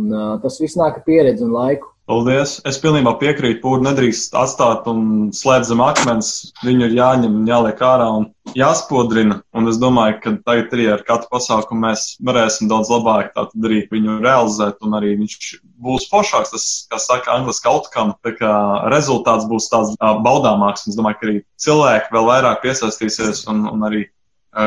Un, 0.00 0.12
tas 0.42 0.56
viss 0.60 0.78
nāk 0.80 1.00
ar 1.00 1.06
pieredzi 1.06 1.44
un 1.44 1.52
laiku. 1.54 1.91
Paldies! 2.12 2.58
Es 2.68 2.76
pilnībā 2.76 3.14
piekrītu, 3.16 3.62
pūri 3.62 3.86
nedrīkst 3.86 4.34
atstāt 4.36 4.84
un 4.90 5.30
slēpt 5.32 5.64
zem 5.64 5.80
akmens. 5.80 6.32
Viņu 6.60 6.84
ir 6.84 6.96
jāņem 6.98 7.38
un 7.38 7.46
jāliek 7.48 7.78
ārā 7.88 8.08
un 8.18 8.26
jāspodrina. 8.58 9.38
Un 9.56 9.70
es 9.70 9.78
domāju, 9.80 10.18
ka 10.20 10.32
tagad 10.44 10.74
arī 10.76 10.90
ar 10.92 11.04
katru 11.08 11.30
pasākumu 11.32 11.86
mēs 11.86 12.02
varēsim 12.28 12.68
daudz 12.68 12.90
labāk 12.92 13.30
tātad 13.32 13.64
arī 13.64 13.78
viņu 13.94 14.18
realizēt 14.26 14.84
un 14.84 14.98
arī 14.98 15.14
viņš 15.22 15.46
būs 15.86 16.10
foršāks. 16.10 16.52
Tas, 16.52 16.66
kā 16.92 17.00
saka, 17.00 17.32
angliski 17.38 17.70
outcome, 17.70 18.18
tā 18.20 18.34
kā 18.36 18.52
rezultāts 18.92 19.48
būs 19.48 19.70
tāds 19.72 19.94
baudāmāks. 20.02 20.84
Es 20.92 20.98
domāju, 20.98 21.16
ka 21.16 21.28
arī 21.30 21.38
cilvēki 21.64 22.12
vēl 22.12 22.28
vairāk 22.28 22.60
piesaistīsies 22.66 23.46
un, 23.54 23.64
un 23.72 23.88
arī 23.88 24.02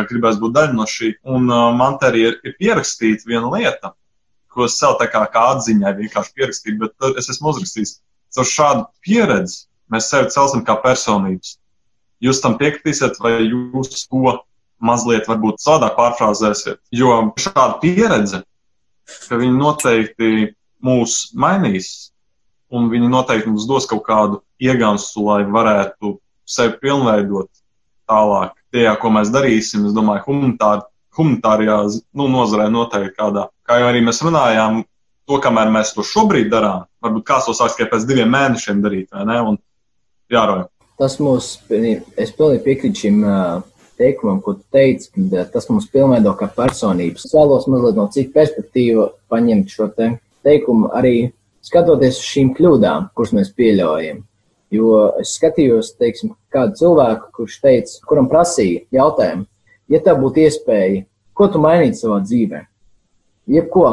gribēs 0.09 0.41
būt 0.41 0.57
daļa 0.57 0.73
no 0.79 0.89
šī. 0.89 1.13
Un 1.29 1.45
uh, 1.53 1.69
man 1.77 2.01
te 2.01 2.09
arī 2.09 2.25
ir, 2.31 2.41
ir 2.41 2.57
pierakstīta 2.57 3.29
viena 3.29 3.53
lieta 3.53 3.93
ko 4.55 4.65
es 4.69 4.79
sev 4.79 4.95
tā 5.01 5.09
kā, 5.11 5.25
kā 5.31 5.43
atziņai 5.53 5.93
vienkārši 5.99 6.33
pierakstīju, 6.39 6.79
bet 6.81 7.19
es 7.19 7.29
esmu 7.33 7.51
uzrakstījis. 7.51 7.97
Ar 8.35 8.47
šādu 8.49 8.87
pieredzi 9.05 9.65
mēs 9.91 10.09
sevi 10.11 10.31
celsim 10.33 10.63
kā 10.67 10.75
personības. 10.83 11.55
Jūs 12.23 12.41
tam 12.43 12.57
piekritīsiet, 12.59 13.19
vai 13.23 13.37
jūs 13.43 14.07
to 14.07 14.39
mazliet 14.83 15.27
varbūt 15.29 15.61
savādāk 15.63 15.95
pārfrāzēsiet. 15.99 16.81
Jo 16.95 17.19
šāda 17.39 17.79
pieredze, 17.83 18.41
ka 19.27 19.39
viņi 19.39 19.59
noteikti 19.59 20.31
mūs 20.85 21.19
mainīs, 21.37 21.91
un 22.73 22.89
viņi 22.91 23.11
noteikti 23.11 23.51
mums 23.51 23.67
dos 23.69 23.87
kaut 23.89 24.03
kādu 24.07 24.41
iegānstu, 24.61 25.23
lai 25.27 25.43
varētu 25.47 26.15
sevi 26.49 26.79
pilnveidot, 26.81 27.49
tālāk 28.09 28.55
tajā, 28.73 28.95
ko 29.01 29.11
mēs 29.13 29.31
darīsim. 29.33 29.87
Es 29.87 29.95
domāju, 29.95 30.25
humanitāri, 30.27 30.85
humanitārijā 31.17 31.77
nu, 32.17 32.27
nozarē 32.31 32.67
noteikti 32.71 33.15
kādā. 33.17 33.47
Kā 33.65 33.79
jau 33.81 33.89
arī 33.89 34.03
mēs 34.05 34.21
runājām, 34.25 34.83
to, 35.25 35.39
kamēr 35.41 35.71
mēs 35.73 35.93
to 35.95 36.05
šobrīd 36.05 36.51
darām, 36.51 36.85
varbūt 37.03 37.25
kāds 37.27 37.49
to 37.49 37.55
sāks 37.57 37.77
tikai 37.77 37.91
pēc 37.93 38.07
diviem 38.09 38.29
mēnešiem 38.33 38.83
darīt, 38.83 39.07
vai 39.13 39.25
ne? 39.29 39.39
Un 39.51 39.61
jāroja. 40.31 40.67
Tas 40.99 41.17
mums, 41.19 41.55
es 41.69 42.35
pilnīgi 42.37 42.63
piekrītu 42.63 43.01
šim 43.01 43.23
teikumam, 43.99 44.39
ko 44.43 44.55
tu 44.55 44.63
teici, 44.75 45.09
tas 45.51 45.67
mums 45.71 45.89
pilnveido 45.91 46.35
kā 46.39 46.47
personības. 46.55 47.25
Es 47.27 47.35
vēlos 47.35 47.67
mazliet 47.71 47.97
no 47.99 48.05
citu 48.13 48.31
perspektīvu 48.35 49.09
paņemt 49.31 49.73
šo 49.75 49.89
te 49.95 50.13
teikumu 50.45 50.91
arī 50.95 51.31
skatoties 51.65 52.19
uz 52.21 52.29
šīm 52.29 52.53
kļūdām, 52.57 53.09
kuras 53.17 53.33
mēs 53.35 53.51
pieļaujam. 53.57 54.21
Jo 54.73 55.01
es 55.21 55.35
skatījos, 55.37 55.93
teiksim, 55.99 56.33
kādu 56.53 56.77
cilvēku, 56.79 57.31
kurš 57.37 57.59
teica, 57.63 57.99
kuram 58.09 58.29
prasīja 58.31 58.83
jautājumu, 58.95 59.45
ja 59.91 60.01
tev 60.03 60.21
būtu 60.23 60.43
iespēja, 60.45 61.03
ko 61.35 61.47
tu 61.51 61.61
mainītu 61.63 62.01
savā 62.01 62.21
dzīvē? 62.23 62.61
Jebko, 63.55 63.85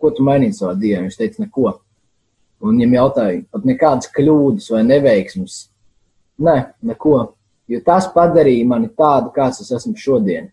ko 0.00 0.12
tu 0.14 0.26
mainītu 0.26 0.60
savā 0.60 0.76
dzīvē? 0.78 1.02
Viņš 1.06 1.18
teica, 1.18 1.44
neko. 1.44 1.74
Un 2.60 2.76
viņam 2.76 2.96
jautāja, 2.98 3.42
pat 3.52 3.66
nekādas 3.68 4.10
kļūdas 4.14 4.70
vai 4.74 4.84
neveiksmes. 4.86 5.58
Nē, 6.44 6.56
neko. 6.90 7.16
Jo 7.70 7.80
tas 7.86 8.08
padarīja 8.12 8.66
mani 8.68 8.90
tādu, 8.98 9.30
kāds 9.34 9.62
es 9.62 9.70
esmu 9.76 9.94
šodien. 9.98 10.50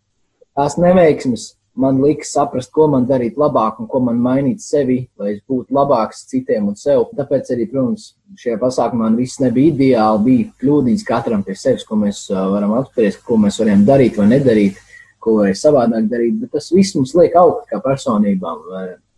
Tās 0.58 0.78
neveiksmes 0.80 1.52
man 1.78 2.02
liks 2.02 2.32
saprast, 2.34 2.72
ko 2.74 2.88
man 2.90 3.06
darīt 3.10 3.38
labāk 3.38 3.78
un 3.82 3.90
ko 3.90 4.02
man 4.04 4.18
mainīt 4.22 4.64
sevi, 4.66 4.98
lai 5.20 5.36
es 5.36 5.42
būtu 5.50 5.74
labāks 5.78 6.26
citiem 6.32 6.72
un 6.72 6.78
sev. 6.80 7.06
Tāpēc 7.18 7.52
arī, 7.54 7.68
protams, 7.70 8.10
šajā 8.42 8.58
pasākumā 8.62 9.12
viss 9.18 9.42
nebija 9.44 9.74
ideāli, 9.74 10.24
bija 10.26 10.50
kļūdīgs 10.64 11.06
katram 11.08 11.46
pie 11.46 11.56
sevis, 11.58 11.86
ko 11.86 12.00
mēs 12.02 12.24
varam 12.34 12.74
apspriest, 12.80 13.22
ko 13.26 13.38
mēs 13.42 13.60
varam 13.62 13.86
darīt 13.88 14.18
vai 14.18 14.30
nedarīt, 14.34 14.82
ko 15.28 15.42
varēja 15.42 15.60
savādāk 15.60 16.08
darīt, 16.08 16.40
bet 16.40 16.56
tas 16.56 16.72
viss 16.72 16.96
mums 16.96 17.12
liek 17.20 17.36
augt 17.40 17.68
kā 17.68 17.82
personībām. 17.84 18.64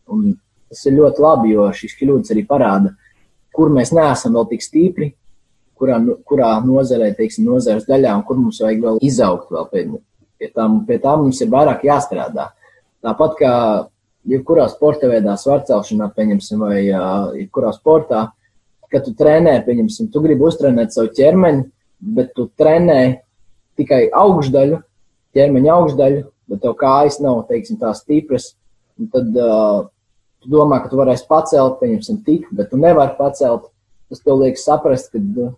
Un 0.09 0.33
tas 0.69 0.81
ir 0.89 0.97
ļoti 0.97 1.21
labi, 1.21 1.53
jo 1.53 1.69
šīs 1.77 1.95
kļūdas 1.99 2.33
arī 2.33 2.43
parāda, 2.49 2.95
kur 3.53 3.69
mēs 3.73 3.93
neesam 3.93 4.33
vēl 4.37 4.49
tik 4.49 4.65
stipri, 4.65 5.11
kurā, 5.79 5.99
kurā 6.27 6.51
nozarē, 6.65 7.11
teiksim, 7.17 7.47
nozares 7.47 7.87
daļā, 7.89 8.17
un 8.17 8.25
kur 8.27 8.41
mums 8.41 8.61
vajag 8.63 8.83
vēl 8.85 9.01
izaugt 9.05 9.53
vēl 9.53 9.73
pēc 9.73 9.97
Pie 10.39 10.47
tā, 10.55 10.63
pie 10.87 10.95
tā 11.03 11.13
mums 11.19 11.41
ir 11.43 11.49
vairāk 11.51 11.81
jāstrādā. 11.83 12.45
Tāpat 13.03 13.33
kā 13.41 13.53
jebkurā 14.31 14.69
sporta 14.71 15.09
veidā, 15.11 15.33
svarcelšanā, 15.35 16.07
pieņemsim, 16.15 16.61
vai 16.63 16.77
jebkurā 16.85 17.73
sportā, 17.75 18.21
kad 18.87 19.03
tu 19.03 19.11
trenē, 19.19 19.57
pieņemsim, 19.65 20.07
tu 20.13 20.21
gribi 20.23 20.47
uztrenēt 20.47 20.95
savu 20.95 21.11
ķermeni, 21.17 21.65
bet 21.99 22.31
tu 22.37 22.47
trenē 22.55 23.01
tikai 23.75 24.05
augšdaļu, 24.15 24.79
ķermeņa 25.37 25.75
augšdaļu, 25.75 26.25
bet 26.49 26.61
tev 26.63 26.75
kājas 26.79 27.19
nav, 27.23 27.43
teiksim, 27.49 27.79
tā 27.81 27.93
stipras, 27.97 28.53
tad 29.13 29.37
uh, 29.37 29.87
tu 30.43 30.51
domā, 30.53 30.81
ka 30.83 30.91
tu 30.91 30.99
varēsi 30.99 31.27
pacelt, 31.29 31.79
pieņemsim, 31.81 32.21
tik, 32.25 32.47
bet 32.55 32.71
tu 32.71 32.79
nevari 32.81 33.17
pacelt. 33.19 33.69
Tas 34.09 34.23
tev 34.25 34.39
liek 34.41 34.57
saprast, 34.57 35.11
ka 35.13 35.21
uh, 35.21 35.51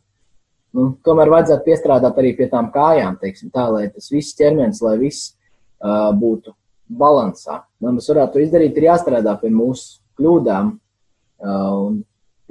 nu, 0.77 0.87
tomēr 1.07 1.31
vajadzētu 1.31 1.67
piestrādāt 1.67 2.19
arī 2.19 2.33
pie 2.37 2.49
tām 2.51 2.71
kājām, 2.73 3.17
teiksim, 3.21 3.51
tā, 3.53 3.67
lai 3.71 3.87
tas 3.93 4.11
viss 4.11 4.35
ķermenis, 4.39 4.83
lai 4.83 4.97
viss 5.01 5.31
uh, 5.31 6.11
būtu 6.17 6.53
balansā. 6.91 7.61
Lai 7.81 7.95
mēs 7.95 8.09
varētu 8.11 8.35
to 8.35 8.45
izdarīt, 8.45 8.77
ir 8.77 8.89
jāstrādā 8.89 9.37
pie 9.39 9.53
mūsu 9.55 10.01
kļūdām, 10.19 10.73
uh, 10.75 11.75
un 11.87 12.01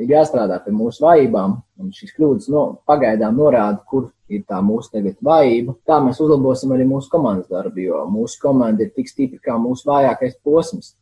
ir 0.01 0.15
jāstrādā 0.17 0.61
pie 0.65 0.73
mūsu 0.75 1.05
vājībām, 1.05 1.59
un 1.81 1.91
šīs 1.95 2.15
kļūdas 2.17 2.49
no, 2.53 2.65
pagaidām 2.89 3.39
norāda, 3.41 3.81
kur 3.89 4.11
ir 4.31 4.45
tā 4.49 4.61
mūsu 4.65 4.93
tagad 4.95 5.19
vājība. 5.25 5.75
Tā 5.89 5.99
mēs 6.05 6.21
uzlabosim 6.23 6.75
arī 6.77 6.87
mūsu 6.89 7.11
komandas 7.13 7.51
darbu, 7.51 7.83
jo 7.83 8.05
mūsu 8.13 8.41
komanda 8.43 8.87
ir 8.87 8.93
tik 8.95 9.11
stipra 9.11 9.41
kā 9.51 9.59
mūsu 9.61 9.89
vājākais 9.91 10.39
posms. 10.45 10.95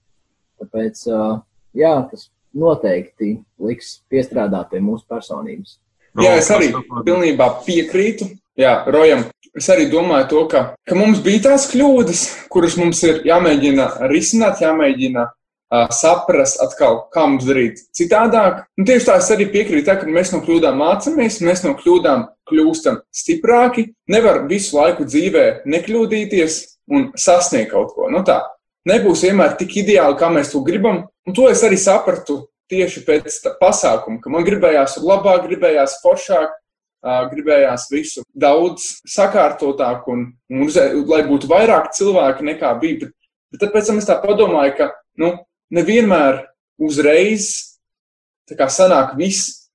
Tāpēc, 0.59 1.05
jā, 1.79 1.95
tas 2.11 2.29
noteikti 2.59 3.37
liks 3.63 3.99
piestrādāt 4.11 4.73
pie 4.73 4.83
mūsu 4.83 5.07
personības. 5.11 5.79
Jā, 6.19 6.35
es 6.41 6.49
arī 6.51 6.73
pilnībā 7.07 7.51
piekrītu. 7.67 8.33
Jā, 8.59 8.81
Rojam, 8.91 9.23
es 9.55 9.69
arī 9.71 9.87
domāju 9.93 10.27
to, 10.33 10.45
ka, 10.51 10.63
ka 10.89 10.97
mums 10.99 11.21
bija 11.23 11.45
tās 11.51 11.69
kļūdas, 11.71 12.23
kuras 12.51 12.75
mums 12.81 13.05
ir 13.07 13.21
jāmēģina 13.29 14.09
risināt, 14.11 14.65
jāmēģina 14.65 15.29
saprast 15.93 16.63
atkal, 16.65 17.03
kā 17.13 17.27
mums 17.29 17.47
darīt 17.49 17.83
citādāk. 17.97 18.65
Un 18.79 18.89
tieši 18.89 19.09
tā 19.09 19.19
es 19.21 19.31
arī 19.35 19.49
piekrītu, 19.53 19.85
tā, 19.87 19.99
ka 20.01 20.09
mēs 20.09 20.33
no 20.33 20.41
kļūdām 20.45 20.79
mācāmies, 20.81 21.41
mēs 21.45 21.65
no 21.67 21.75
kļūdām 21.79 22.25
kļūstam 22.49 23.03
stiprāki. 23.13 23.91
Nevar 24.09 24.47
visu 24.49 24.79
laiku 24.79 25.07
dzīvē 25.09 25.47
nekļūdīties 25.69 26.61
un 26.97 27.11
sasniegt 27.21 27.73
kaut 27.75 27.93
ko. 27.97 28.09
Nu 28.13 28.23
tā, 28.25 28.41
nebūs 28.89 29.27
vienmēr 29.27 29.59
tik 29.61 29.77
ideāli, 29.83 30.17
kā 30.21 30.31
mēs 30.33 30.55
to 30.55 30.63
gribam. 30.65 31.05
Un 31.29 31.37
to 31.37 31.49
es 31.51 31.63
arī 31.67 31.77
sapratu 31.81 32.47
tieši 32.73 33.05
pēc 33.05 33.43
pasākuma, 33.61 34.21
ka 34.23 34.33
man 34.33 34.47
gribējās 34.47 34.99
labāk, 35.05 35.45
gribējās 35.49 35.99
foršāk, 36.03 36.57
gribējās 37.33 37.87
visu 37.93 38.25
daudz 38.35 38.99
sakārtotāk 39.09 40.09
un, 40.11 40.25
un 40.51 40.73
lai 41.09 41.23
būtu 41.29 41.49
vairāk 41.51 41.93
cilvēku 41.97 42.49
nekā 42.49 42.73
bija. 42.81 43.05
Bet, 43.05 43.15
bet 43.55 43.77
pēc 43.77 43.93
tam 43.93 44.01
es 44.01 44.09
tā 44.09 44.19
padomāju, 44.21 44.75
ka 44.81 44.91
nu, 45.23 45.37
nevienmēr 45.75 46.43
uzreiz 46.79 47.49
tā 48.49 48.57
kā 48.59 48.69
sanāk 48.73 49.17
viss 49.19 49.71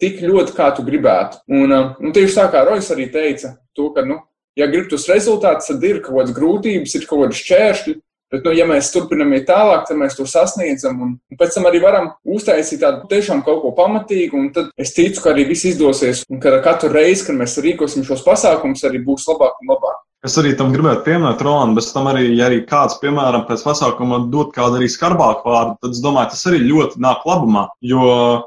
tik 0.00 0.20
ļoti, 0.20 0.52
kā 0.56 0.70
tu 0.76 0.84
gribētu. 0.84 1.40
Un, 1.48 1.72
un 1.72 2.14
tieši 2.14 2.36
tā 2.36 2.48
kā 2.52 2.64
Rojas 2.66 2.90
arī 2.92 3.08
teica, 3.12 3.54
to, 3.76 3.88
ka, 3.94 4.04
nu, 4.04 4.18
ja 4.58 4.68
grib 4.68 4.90
tos 4.90 5.06
rezultātus, 5.08 5.70
tad 5.70 5.86
ir 5.86 6.02
kaut 6.04 6.18
kādas 6.18 6.36
grūtības, 6.36 6.96
ir 6.98 7.06
kaut 7.08 7.24
kādi 7.24 7.40
šķēršļi, 7.40 7.96
Bet, 8.34 8.42
nu, 8.42 8.50
ja 8.56 8.64
mēs 8.66 8.88
turpinām 8.90 9.30
iet 9.36 9.44
tālāk, 9.46 9.84
tad 9.86 9.98
mēs 10.00 10.16
to 10.18 10.24
sasniedzam. 10.26 10.96
Un, 11.04 11.10
un 11.30 11.38
pēc 11.38 11.54
tam 11.54 11.68
arī 11.68 11.78
varam 11.84 12.08
uztaisīt 12.26 12.80
tādu 12.82 13.06
tiešām 13.12 13.44
kaut 13.46 13.60
ko 13.62 13.70
pamatīgu. 13.76 14.40
Un 14.40 14.48
tad 14.56 14.72
es 14.80 14.90
ticu, 14.96 15.20
ka 15.22 15.30
arī 15.30 15.44
viss 15.52 15.68
izdosies. 15.70 16.24
Un 16.32 16.40
ka 16.42 16.56
katru 16.64 16.90
reizi, 16.90 17.28
kad 17.28 17.38
mēs 17.38 17.54
rīkosim 17.62 18.02
šos 18.06 18.24
pasākumus, 18.26 18.82
arī 18.88 19.04
būs 19.06 19.28
labāk 19.30 19.60
un 19.62 19.70
labāk. 19.70 20.00
Es 20.24 20.38
arī 20.40 20.54
tam 20.56 20.70
gribētu 20.72 21.02
pieminēt, 21.04 21.42
Roland, 21.44 21.76
bet 21.76 21.90
tam 21.92 22.06
arī, 22.08 22.30
ja 22.32 22.46
arī 22.46 22.62
kāds, 22.64 22.94
piemēram, 23.02 23.42
pēc 23.44 23.60
pasākuma 23.66 24.22
dod 24.32 24.54
kādu 24.54 24.78
arī 24.78 24.86
skarbāku 24.88 25.50
vārdu, 25.52 25.74
tad 25.84 25.92
es 25.92 26.00
domāju, 26.00 26.30
tas 26.32 26.46
arī 26.48 26.62
ļoti 26.64 27.02
nāk 27.04 27.26
labumā. 27.28 27.66
Jo, 27.84 28.06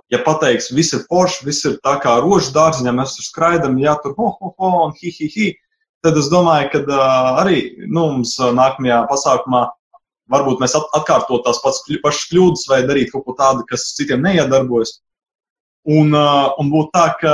ja 0.09 0.19
pateiks, 0.25 0.71
viss 0.73 0.97
ir 0.97 1.03
forši, 1.05 1.45
viss 1.45 1.69
ir 1.69 1.77
tā 1.85 1.93
kā 2.01 2.15
rožu 2.23 2.49
dārziņā, 2.57 2.95
mēs 2.97 3.13
tur 3.19 3.29
skraidam, 3.29 3.77
jā, 3.77 3.93
tur 4.01 4.17
ho, 4.17 4.31
ho, 4.39 4.53
ho, 4.57 4.73
un 4.87 4.97
hi, 4.97 5.13
hi, 5.19 5.29
hi, 5.35 5.51
tad 6.01 6.17
es 6.17 6.33
domāju, 6.33 6.73
ka 6.73 6.83
uh, 6.87 7.31
arī 7.43 7.61
nu, 7.85 8.07
mums 8.07 8.33
nākamajā 8.41 9.03
pasākumā 9.13 9.67
varbūt 10.33 10.65
mēs 10.65 10.79
atkārtot 10.81 11.45
tās 11.45 11.61
pašas 11.61 12.27
kļūdas 12.33 12.67
vai 12.73 12.83
darīt 12.89 13.13
kaut 13.13 13.29
ko 13.29 13.37
tādu, 13.37 13.69
kas 13.69 13.91
citiem 13.93 14.25
neiedarbojas. 14.25 14.97
Un, 15.85 16.09
uh, 16.09 16.55
un 16.57 16.73
būtu 16.73 16.89
tā, 16.97 17.11
ka 17.21 17.33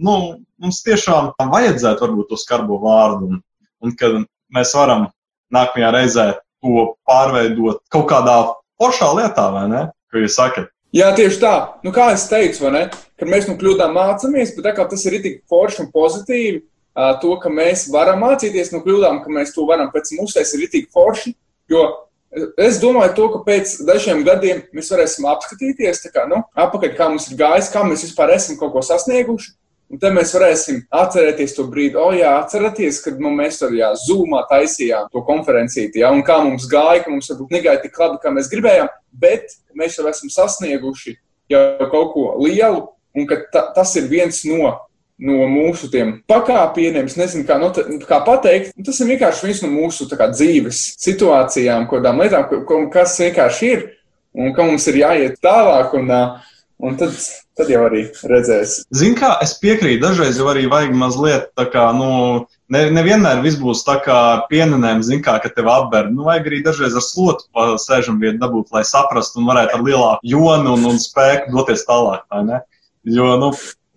nu, 0.00 0.38
mums 0.56 0.80
tiešām 0.88 1.34
vajadzētu 1.36 2.08
varbūt 2.08 2.32
to 2.32 2.40
skarbo 2.40 2.80
vārdu, 2.80 3.36
un, 3.84 3.94
ka 3.98 4.10
mēs 4.54 4.74
varam 4.76 5.08
nākamajā 5.54 5.90
reizē 5.94 6.26
to 6.64 6.90
pārveidot 7.08 7.82
kaut 7.92 8.06
kādā 8.10 8.36
foršā 8.80 9.10
lietā, 9.20 9.48
vai 9.54 9.66
ne? 9.70 9.82
Ko 10.10 10.22
jūs 10.22 10.38
sakat? 10.38 10.70
Jā, 10.94 11.08
tieši 11.16 11.40
tā. 11.42 11.54
Nu, 11.82 11.90
kā 11.94 12.12
es 12.14 12.28
teicu, 12.30 12.68
ne, 12.70 12.86
kad 13.18 13.30
mēs 13.30 13.48
no 13.48 13.56
kļūdām 13.58 13.96
mācāmies, 13.96 14.54
bet 14.54 14.68
tā 14.68 14.74
kā 14.76 14.86
tas 14.90 15.02
ir 15.10 15.18
tik 15.24 15.40
forši 15.50 15.82
un 15.82 15.90
pozitīvi, 15.94 16.62
to, 17.22 17.32
ka 17.42 17.50
mēs 17.50 17.88
varam 17.90 18.22
mācīties 18.22 18.70
no 18.70 18.80
kļūdām, 18.84 19.24
ka 19.24 19.32
mēs 19.34 19.50
to 19.56 19.66
varam 19.66 19.90
pēc 19.94 20.12
tas 20.34 20.54
ir 20.54 20.68
tik 20.70 20.92
forši, 20.94 21.34
jo 21.72 21.82
Es 22.58 22.80
domāju, 22.82 23.12
to, 23.14 23.26
ka 23.30 23.40
pēc 23.46 23.76
dažiem 23.86 24.24
gadiem 24.26 24.64
mēs 24.74 24.88
varēsim 24.90 25.26
apskatīties, 25.30 26.00
kā, 26.10 26.24
nu, 26.26 26.40
apakaļ, 26.58 26.94
kā 26.98 27.06
mums 27.12 27.28
ir 27.30 27.38
gājis, 27.38 27.68
kā 27.70 27.84
mēs 27.86 28.02
vispār 28.08 28.32
esam 28.34 28.58
kaut 28.58 28.72
ko 28.74 28.82
sasnieguši. 28.82 29.52
Un 29.92 30.00
tad 30.00 30.14
mēs 30.16 30.32
varēsim 30.34 30.80
atcerēties 30.96 31.52
to 31.54 31.66
brīdi, 31.70 31.98
oh, 32.00 32.14
jā, 32.16 32.32
atcerieties, 32.40 33.02
kad 33.04 33.20
nu, 33.20 33.30
mēs 33.36 33.60
tur 33.60 33.74
jā, 33.76 33.90
zūmā 34.06 34.40
taisījām 34.50 35.10
to 35.12 35.22
konferencīti, 35.26 36.00
jā, 36.02 36.10
un 36.14 36.24
kā 36.26 36.38
mums 36.42 36.64
gāja, 36.70 37.04
ka 37.04 37.12
mums 37.12 37.28
varbūt 37.30 37.52
negāja 37.54 37.82
tik 37.82 38.00
labi, 38.00 38.18
kā 38.22 38.32
mēs 38.34 38.48
gribējām, 38.50 38.88
bet 39.20 39.54
mēs 39.76 40.00
jau 40.00 40.08
esam 40.10 40.32
sasnieguši 40.32 41.14
jau 41.52 41.90
kaut 41.92 42.10
ko 42.16 42.26
lielu, 42.40 42.88
un 43.14 43.28
ta, 43.52 43.68
tas 43.76 43.94
ir 44.00 44.08
viens 44.10 44.40
no 44.48 44.72
no 45.24 45.44
mūsu 45.46 45.90
pakāpieniem. 46.28 47.06
Es 47.06 47.16
nezinu, 47.18 47.44
kā, 47.46 47.58
no, 47.60 47.70
kā 48.08 48.20
pateikt. 48.26 48.74
Tas 48.84 49.00
ir 49.00 49.12
vienkārši 49.12 49.46
viens 49.46 49.62
no 49.62 49.70
mūsu 49.72 50.08
kā, 50.10 50.28
dzīves 50.32 50.80
situācijām, 51.02 51.86
kādām 51.90 52.22
lietām, 52.22 52.48
ko, 52.66 52.80
kas 52.92 53.18
vienkārši 53.22 53.70
ir 53.70 53.84
un 54.34 54.54
ka 54.54 54.66
mums 54.66 54.86
ir 54.90 55.00
jāiet 55.04 55.38
tālāk. 55.44 55.94
Un, 55.94 56.10
un 56.84 56.96
tad, 57.00 57.14
tad 57.58 57.70
jau 57.72 57.84
arī 57.86 58.04
redzēs. 58.30 58.80
Zini, 58.94 59.16
kā 59.18 59.34
es 59.44 59.54
piekrītu, 59.60 60.02
dažreiz 60.02 60.38
jau 60.40 60.48
arī 60.52 60.66
vajag 60.70 60.96
mazliet 60.98 61.46
tā 61.58 61.66
kā, 61.72 61.86
nu, 61.96 62.08
ne, 62.72 62.82
nevienmēr 62.94 63.42
viss 63.44 63.60
būs 63.60 63.84
tā 63.86 63.96
kā 64.04 64.18
pienenēm, 64.50 65.02
zin 65.06 65.22
kā, 65.24 65.38
ka 65.42 65.52
tev 65.52 65.70
apber. 65.72 66.10
Nu, 66.12 66.26
vajag 66.28 66.50
arī 66.50 66.60
dažreiz 66.66 66.96
ar 66.98 67.06
slotu 67.06 67.48
sēžam 67.82 68.20
vietu 68.22 68.42
dabūt, 68.42 68.72
lai 68.74 68.84
saprastu 68.88 69.40
un 69.40 69.48
varētu 69.52 69.78
ar 69.78 69.86
lielāku 69.86 70.34
jonu 70.34 70.76
un, 70.76 70.90
un 70.92 71.00
spēku 71.02 71.54
doties 71.54 71.86
tālāk, 71.88 72.26
vai 72.32 72.44
ne? 72.50 72.60
Jo, 73.04 73.34
nu, 73.40 73.50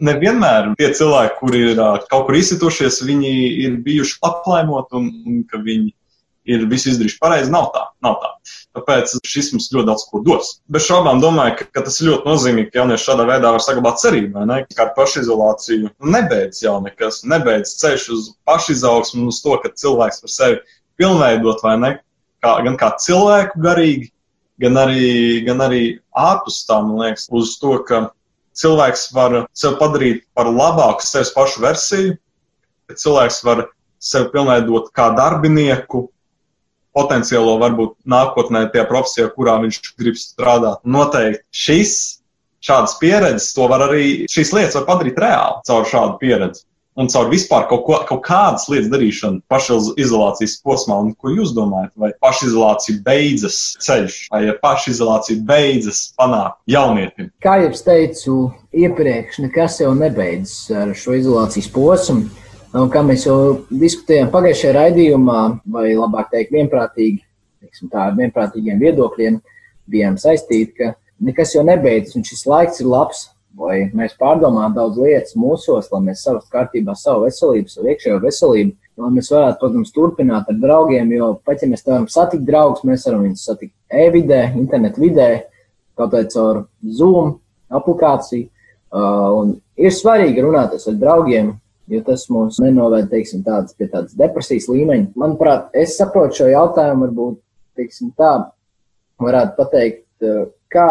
nevienmēr 0.03 0.73
tie 0.79 0.91
cilvēki, 0.95 1.37
kuri 1.39 1.63
ir 1.71 1.79
kaut 2.11 2.27
kur 2.27 2.37
izsitušies, 2.37 3.01
viņi 3.07 3.31
ir 3.65 3.79
bijuši 3.85 4.19
aplaimot 4.27 4.93
un, 4.97 5.09
un 5.25 5.45
ka 5.49 5.61
viņi 5.63 5.93
ir 6.49 6.65
visu 6.71 6.91
izdarījuši 6.91 7.19
pareizi. 7.21 7.51
Nav 7.53 7.69
tā, 7.75 7.83
nav 8.05 8.17
tā. 8.23 8.31
Tāpēc 8.77 9.13
šis 9.25 9.51
mums 9.53 9.69
ļoti 9.73 9.89
daudz 9.89 10.05
ko 10.09 10.21
dos. 10.25 10.49
Bez 10.73 10.85
šaubām 10.87 11.21
domāju, 11.23 11.55
ka, 11.59 11.67
ka 11.77 11.85
tas 11.87 11.97
ir 12.01 12.11
ļoti 12.11 12.29
nozīmīgi, 12.29 12.71
ka 12.71 12.81
jaunieši 12.81 13.07
šādā 13.09 13.27
veidā 13.29 13.53
var 13.55 13.63
saglabāt 13.65 14.01
cerību, 14.03 14.43
ne? 14.49 14.59
Kā 14.73 14.85
ar 14.85 14.91
pašizolāciju 14.97 15.93
nebeidz 16.15 16.61
jau 16.63 16.75
nekas, 16.83 17.23
nebeidz 17.27 17.73
ceļš 17.81 18.09
uz 18.15 18.27
pašizaugsmu 18.47 19.29
uz 19.31 19.41
to, 19.45 19.55
ka 19.63 19.73
cilvēks 19.81 20.21
var 20.25 20.33
sevi 20.35 20.59
pilnveidot, 21.01 21.63
vai 21.65 21.77
ne? 21.81 21.93
Kā, 22.43 22.59
gan 22.65 22.77
kā 22.77 22.91
cilvēku 23.01 23.63
garīgi, 23.65 24.11
gan 24.61 24.77
arī, 24.83 25.07
gan 25.47 25.63
arī 25.65 25.81
ārpus 26.17 26.61
tā, 26.69 26.77
man 26.85 27.01
liekas, 27.01 27.25
uz 27.33 27.55
to, 27.61 27.79
ka 27.87 28.07
cilvēks 28.57 29.09
var 29.17 29.39
sevi 29.57 29.79
padarīt 29.81 30.23
par 30.37 30.49
labāku 30.53 31.05
sevis 31.05 31.33
pašu 31.33 31.65
versiju, 31.65 32.17
ka 32.87 32.97
cilvēks 32.97 33.41
var 33.45 33.67
sevi 33.97 34.29
pilnveidot 34.33 34.91
kā 34.95 35.09
darbinieku, 35.17 36.07
potenciālo 36.97 37.57
varbūt 37.61 37.95
nākotnē 38.09 38.67
tajā 38.73 38.87
profesijā, 38.89 39.29
kurā 39.35 39.59
viņš 39.63 39.81
grib 39.99 40.17
strādāt. 40.19 40.81
Noteikti 40.83 41.45
šis, 41.53 41.93
šādas 42.65 42.97
pieredzes, 43.01 43.53
to 43.55 43.69
var 43.69 43.85
arī, 43.87 44.25
šīs 44.31 44.55
lietas 44.57 44.79
var 44.79 44.89
padarīt 44.89 45.21
reāli 45.21 45.61
caur 45.69 45.87
šādu 45.87 46.17
pieredzi. 46.23 46.65
Un 46.97 47.05
caur 47.13 47.27
vispār 47.29 47.67
kaut, 47.69 47.83
ko, 47.85 47.97
kaut 48.09 48.23
kādas 48.25 48.63
lietas 48.71 48.89
darīšanu 48.89 49.43
pašizolācijas 49.53 50.55
posmā, 50.65 50.95
un 50.97 51.11
ko 51.13 51.29
jūs 51.29 51.51
domājat, 51.53 51.91
vai 51.93 52.09
pašizolācija 52.25 53.03
beidzas 53.05 53.59
ceļš, 53.85 54.15
vai 54.33 54.55
pašizolācija 54.63 55.43
beidzas 55.45 55.99
panākt 56.17 56.57
jaunietim? 56.73 57.29
Kā 57.45 57.59
jau 57.61 57.69
teicu 57.85 58.39
iepriekš, 58.73 59.37
nekas 59.45 59.77
jau 59.83 59.93
nebeidzas 59.93 60.73
ar 60.73 60.97
šo 60.97 61.19
izolācijas 61.19 61.69
posmu. 61.77 62.46
Kā 62.91 63.01
mēs 63.05 63.23
jau 63.25 63.65
diskutējām 63.71 64.27
pagājušajā 64.33 64.73
raidījumā, 64.75 65.41
vai 65.73 65.87
labāk 65.95 66.29
teikt, 66.33 66.51
vienprātīgi, 66.53 67.23
teiksim, 67.63 67.89
tā 67.89 68.09
ar 68.09 68.17
vienprātīgiem 68.17 68.81
viedokļiem 68.81 69.39
bijām 69.89 70.17
saistīti, 70.21 70.73
ka 70.75 70.91
nekas 71.23 71.55
jau 71.55 71.63
nebeidzas, 71.65 72.17
un 72.19 72.25
šis 72.27 72.43
laiks 72.49 72.81
ir 72.83 72.89
labs, 72.91 73.23
lai 73.57 73.87
mēs 73.97 74.13
pārdomājam 74.19 74.75
daudz 74.75 74.99
lietas 75.01 75.37
mūsos, 75.39 75.87
lai 75.93 76.01
mēs 76.09 76.25
savas 76.27 76.45
kārtībā 76.53 76.93
savu 76.99 77.25
veselību, 77.25 77.71
savu 77.71 77.89
iekšējo 77.93 78.19
veselību, 78.25 78.75
lai 79.01 79.11
mēs 79.15 79.31
varētu, 79.33 79.59
protams, 79.61 79.93
turpināt 79.95 80.51
ar 80.51 80.59
draugiem, 80.61 81.13
jo 81.17 81.31
pat 81.47 81.63
ja 81.63 81.69
mēs 81.71 81.85
varam 81.87 82.05
satikt 82.11 82.45
draugus, 82.45 82.85
mēs 82.85 83.07
varam 83.07 83.23
viņus 83.25 83.45
satikt 83.49 83.73
e-vidē, 83.89 84.41
internetu 84.59 85.01
vidē, 85.07 85.29
kaut 85.97 86.13
vai 86.13 86.25
caur 86.29 86.65
Zoom 86.99 87.37
aplikāciju. 87.73 88.51
Uh, 88.87 89.55
ir 89.75 89.91
svarīgi 89.91 90.43
runāties 90.45 90.85
ar 90.87 90.99
draugiem, 90.99 91.55
jo 91.87 92.01
tas 92.07 92.27
mūs 92.33 92.59
nenoved 92.63 93.09
teiksim, 93.11 93.43
tāds, 93.45 93.75
pie 93.77 93.87
tādas 93.91 94.15
depresijas 94.17 94.67
līmeņa. 94.71 95.11
Manuprāt, 95.19 95.69
es 95.77 95.97
saprotu 95.99 96.41
šo 96.41 96.49
jautājumu, 96.51 97.07
varbūt 97.07 97.39
teiksim, 97.79 98.11
tā, 98.17 98.33
varētu 99.21 99.55
pateikt, 99.57 100.07
eh, 100.21 100.47
kā 100.73 100.89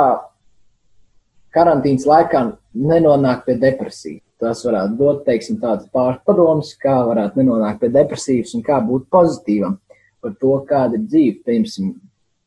karantīnas 1.56 2.06
laikā 2.06 2.46
nenonākt 2.74 3.46
pie 3.46 3.58
depresijas. 3.60 4.22
Tas 4.36 4.60
varētu 4.66 4.98
dot 4.98 5.22
teiksim, 5.24 5.56
tādas 5.60 5.88
pārpadomas, 5.88 6.74
kā 6.76 6.98
varētu 7.08 7.40
nenonākt 7.40 7.80
pie 7.80 7.88
depresijas 7.88 8.52
un 8.54 8.62
kā 8.62 8.82
būt 8.84 9.08
pozitīvam 9.08 9.78
par 10.20 10.34
to, 10.40 10.52
kāda 10.68 10.98
ir 10.98 11.06
dzīve. 11.06 11.40
Piemēram, 11.46 11.94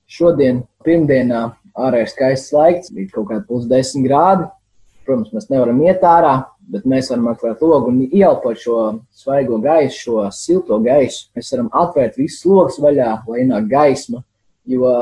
šodien, 0.06 0.62
pirmdienā, 0.86 1.42
ārējais 1.78 2.14
skaists 2.14 2.54
laiks, 2.54 2.94
bija 2.94 3.10
kaut 3.16 3.32
kādi 3.32 3.48
plus 3.48 3.66
10 3.66 4.06
grādi. 4.06 4.46
Protams, 5.08 5.34
mēs 5.34 5.50
nevaram 5.50 5.82
iet 5.82 6.06
ārā, 6.06 6.36
bet 6.70 6.86
mēs 6.90 7.10
varam 7.12 7.32
atvērt 7.32 7.62
logu 7.66 7.90
un 7.92 8.02
ieelpot 8.06 8.60
šo 8.62 8.80
svaigo 9.16 9.58
gaisu, 9.64 10.00
šo 10.04 10.26
silto 10.36 10.78
gaisu. 10.86 11.28
Mēs 11.38 11.50
varam 11.56 11.72
atvērt 11.82 12.20
visus 12.20 12.46
logus 12.46 12.78
vaļā, 12.82 13.14
lai 13.28 13.46
ienāk 13.46 13.70
gaisma, 13.72 14.22
jo 14.70 14.94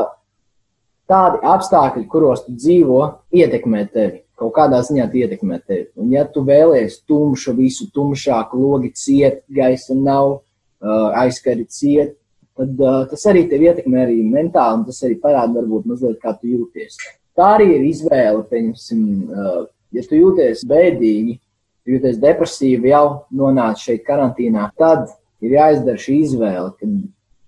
tādi 1.08 1.42
apstākļi, 1.48 2.06
kuros 2.12 2.46
tu 2.46 2.56
dzīvo, 2.56 3.02
ietekmē 3.36 3.84
tevi. 3.94 4.24
Kaut 4.38 4.54
kādā 4.54 4.84
ziņā 4.86 5.08
ietekmē 5.18 5.58
tevi. 5.66 5.88
Un, 5.98 6.12
ja 6.14 6.24
tu 6.30 6.44
vēlies 6.46 7.00
tumšu, 7.10 7.56
visu 7.58 7.88
tumšāku, 7.94 8.60
logi 8.62 8.92
ciet, 8.94 9.42
gaisa 9.50 9.98
nav, 9.98 10.42
aizskari 11.18 11.66
ciet, 11.66 12.14
tad 12.58 12.78
tas 13.10 13.24
arī 13.30 13.48
tevi 13.50 13.66
ietekmē 13.72 14.04
arī 14.06 14.20
mentāli, 14.26 14.80
un 14.80 14.86
tas 14.86 15.02
arī 15.06 15.18
parāda 15.22 15.58
varbūt 15.58 15.90
mazliet, 15.90 16.20
kā 16.22 16.36
tu 16.38 16.52
jūties. 16.52 17.00
Tā 17.38 17.56
arī 17.56 17.72
ir 17.76 17.90
izvēle, 17.90 18.46
pieņemsim, 18.50 19.02
ja 19.94 20.06
tu 20.06 20.22
jūties 20.22 20.64
bēdīgi, 20.70 21.38
jūties 21.88 22.20
depresīvi, 22.22 22.92
jau 22.92 23.06
nonāc 23.36 23.84
šeit 23.84 24.04
karantīnā, 24.08 24.70
tad 24.80 25.08
ir 25.44 25.58
jāizdara 25.58 26.02
šī 26.02 26.18
izvēle, 26.26 26.72
ka 26.78 26.90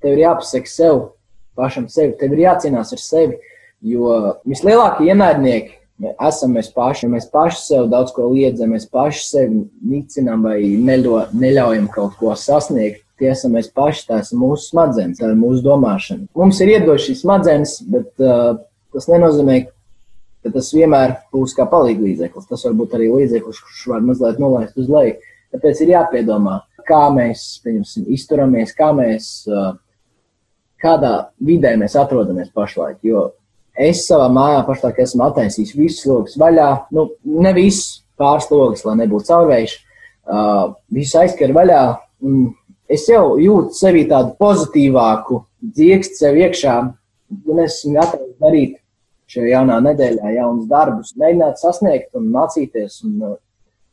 tev 0.03 0.15
ir 0.15 0.23
jāpasaka 0.23 0.71
sev, 0.71 1.01
pašam 1.59 1.89
sevi, 1.91 2.15
tev 2.19 2.35
ir 2.35 2.45
jācīnās 2.45 2.93
ar 2.95 3.03
sevi, 3.03 3.39
jo 3.83 4.15
vislielākie 4.47 5.09
ienaidnieki 5.11 5.79
esam 6.23 6.55
mēs 6.55 6.69
paši. 6.75 7.09
Mēs 7.11 7.27
paši 7.31 7.61
sev 7.63 7.89
daudz 7.91 8.13
ko 8.15 8.29
liedzam, 8.31 8.73
mēs 8.75 8.87
paši 8.91 9.25
sevi 9.25 9.63
nicinām 9.91 10.45
vai 10.47 10.59
neļo, 10.79 11.25
neļaujam 11.35 11.89
kaut 11.93 12.17
ko 12.19 12.35
sasniegt. 12.39 13.03
Tie 13.19 13.27
esam 13.33 13.57
mēs 13.57 13.67
paši, 13.75 14.05
tās 14.07 14.31
ir 14.31 14.39
mūsu 14.39 14.69
smadzenes, 14.69 15.19
tā 15.19 15.33
ir 15.33 15.39
mūsu 15.39 15.59
domāšana. 15.65 16.29
Mums 16.39 16.61
ir 16.63 16.71
iedodas 16.77 17.03
šīs 17.03 17.25
smadzenes, 17.25 17.73
bet 17.91 18.23
uh, 18.23 18.53
tas 18.95 19.09
nenozīmē, 19.11 19.57
ka 19.65 19.75
tas 20.47 20.71
vienmēr 20.73 21.17
būs 21.33 21.55
kā 21.57 21.65
palīdzeklis. 21.69 22.47
Tas 22.49 22.63
var 22.67 22.77
būt 22.79 22.95
arī 22.97 23.09
līdzeklis, 23.11 23.59
kurš 23.65 23.85
var 23.91 24.05
mazliet 24.05 24.39
nolaist 24.41 24.77
uz 24.79 24.89
leju. 24.91 25.17
Tāpēc 25.53 25.81
ir 25.83 25.93
jāpiedomā, 25.95 26.59
kā 26.87 27.07
mēs 27.13 27.45
pieņemsim, 27.63 28.07
izturamies, 28.13 28.73
kā 28.77 28.91
mēs, 28.95 29.31
kādā 30.81 31.13
vidē 31.43 31.73
mēs 31.79 31.97
atrodamies 31.99 32.53
pašlaik. 32.55 33.01
Jo 33.05 33.29
es 33.79 34.05
savā 34.07 34.29
mājā 34.33 34.61
pašlaik 34.67 35.01
esmu 35.05 35.25
attaisījis 35.29 35.75
visus 35.77 36.07
logus 36.09 36.37
vaļā, 36.39 36.69
nu, 36.95 37.09
ne 37.25 37.53
visus 37.57 38.03
pāris 38.19 38.49
logus, 38.51 38.83
lai 38.85 38.97
nebūtu 38.99 39.29
caurvējš, 39.29 39.75
uh, 40.27 40.73
visu 40.91 41.19
aizskar 41.21 41.53
vaļā. 41.55 41.83
Es 42.89 43.05
jau 43.07 43.37
jūtu 43.39 43.77
sevi 43.77 44.03
tādu 44.09 44.33
pozitīvāku, 44.41 45.43
dziekstu 45.77 46.23
sev 46.23 46.39
iekšā, 46.41 46.75
un 47.45 47.61
es 47.63 47.77
esmu 47.77 47.95
gatavs 47.95 48.35
darīt 48.41 48.78
šajā 49.29 49.51
jaunā 49.53 49.79
nedēļā 49.85 50.33
jaunus 50.37 50.69
darbus, 50.69 51.13
mēģināt 51.19 51.61
sasniegt 51.61 52.17
un 52.17 52.31
mācīties. 52.33 53.01
Un, 53.07 53.19
uh, 53.25 53.35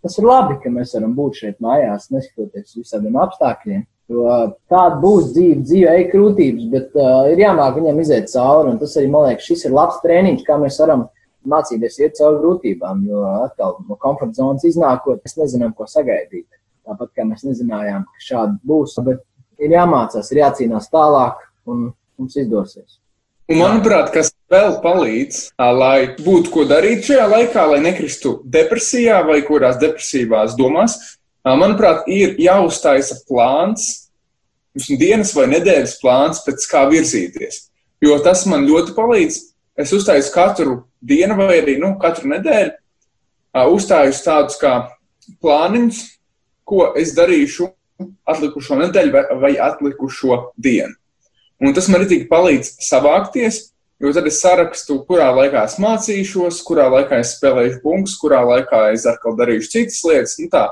tas 0.04 0.16
ir 0.20 0.28
labi, 0.28 0.58
ka 0.62 0.72
mēs 0.72 0.94
varam 0.96 1.12
būt 1.18 1.42
šeit 1.42 1.60
mājās, 1.64 2.08
neskatoties 2.14 2.78
visādiem 2.78 3.18
apstākļiem. 3.24 3.84
Jo 4.12 4.22
uh, 4.22 4.44
tāda 4.70 5.00
būs 5.02 5.32
dzīve, 5.34 5.60
dzīve 5.66 5.94
ej 5.98 6.08
krūtības, 6.12 6.66
bet 6.72 6.98
uh, 6.98 7.26
ir 7.32 7.42
jāmāk 7.42 7.80
viņam 7.80 8.02
iziet 8.04 8.30
cauri. 8.32 8.76
Tas 8.80 8.96
arī, 9.00 9.10
man 9.12 9.28
liekas, 9.28 9.48
šis 9.50 9.66
ir 9.66 9.76
labs 9.76 9.98
treniņš, 10.04 10.44
kā 10.46 10.58
mēs 10.62 10.78
varam 10.82 11.08
mācīties 11.50 11.98
iet 12.02 12.18
cauri 12.18 12.42
grūtībām. 12.42 13.02
Jo 13.10 13.24
atkal 13.46 13.80
no 13.88 13.98
komforta 14.02 14.42
zonas 14.42 14.66
iznākot, 14.68 15.22
mēs 15.24 15.38
nezinām, 15.40 15.74
ko 15.74 15.88
sagaidīt. 15.90 16.46
Tāpat 16.86 17.16
kā 17.18 17.26
mēs 17.26 17.42
nezinājām, 17.42 18.06
ka 18.06 18.22
šādi 18.22 18.60
būs, 18.66 18.94
bet 19.06 19.24
ir 19.58 19.74
jāmācās, 19.74 20.30
ir 20.30 20.44
jācīnās 20.44 20.86
tālāk, 20.92 21.42
un 21.66 21.88
mums 21.90 22.38
izdosies. 22.38 23.00
Manuprāt, 23.50 24.12
kas 24.14 24.32
vēl 24.52 24.78
palīdz, 24.82 25.38
lai 25.58 26.14
būtu 26.20 26.52
ko 26.54 26.64
darīt 26.68 27.06
šajā 27.08 27.26
laikā, 27.32 27.66
lai 27.72 27.80
nekristu 27.84 28.40
depresijā 28.44 29.20
vai 29.26 29.40
kurās 29.46 29.78
depresīvās 29.82 30.56
domās, 30.58 30.96
manuprāt, 31.46 32.06
ir 32.10 32.36
jāuztaisa 32.42 33.20
plāns, 33.28 34.08
dienas 34.86 35.32
vai 35.36 35.46
nedēļas 35.54 35.98
plāns, 36.02 36.42
pēc 36.46 36.66
kā 36.70 36.84
virzīties. 36.90 37.66
Jo 38.04 38.18
tas 38.22 38.44
man 38.50 38.66
ļoti 38.68 38.94
palīdz. 38.96 39.38
Es 39.76 39.92
uztaisu 39.92 40.32
katru 40.32 40.76
dienu 41.04 41.36
vai 41.36 41.60
arī 41.60 41.76
nu, 41.80 41.94
katru 42.00 42.30
nedēļu, 42.32 42.72
uztaisu 43.72 44.22
tādus 44.24 44.56
kā 44.60 44.74
plāniņus, 45.42 45.98
ko 46.66 46.92
es 46.98 47.12
darīšu 47.16 47.68
atlikušo 48.28 48.78
nedēļu 48.80 49.12
vai, 49.12 49.24
vai 49.42 49.52
atlikušo 49.62 50.38
dienu. 50.56 50.96
Un 51.60 51.72
tas 51.76 51.88
man 51.88 52.04
arī 52.04 52.22
palīdz 52.28 52.74
savākties, 52.84 53.60
jo 54.00 54.12
tad 54.12 54.26
es 54.28 54.40
sarakstu, 54.42 54.98
kurā 55.08 55.28
laikā 55.36 55.62
es 55.66 55.76
mācīšos, 55.82 56.60
kurā 56.66 56.88
laikā 56.92 57.20
es 57.22 57.36
spēlēšu 57.36 57.80
punktus, 57.84 58.16
kurā 58.20 58.42
laikā 58.44 58.90
es 58.92 59.06
atkal 59.08 59.36
darīšu 59.38 59.72
citas 59.72 60.02
lietas. 60.06 60.36
Nu 60.42 60.50
tā. 60.52 60.66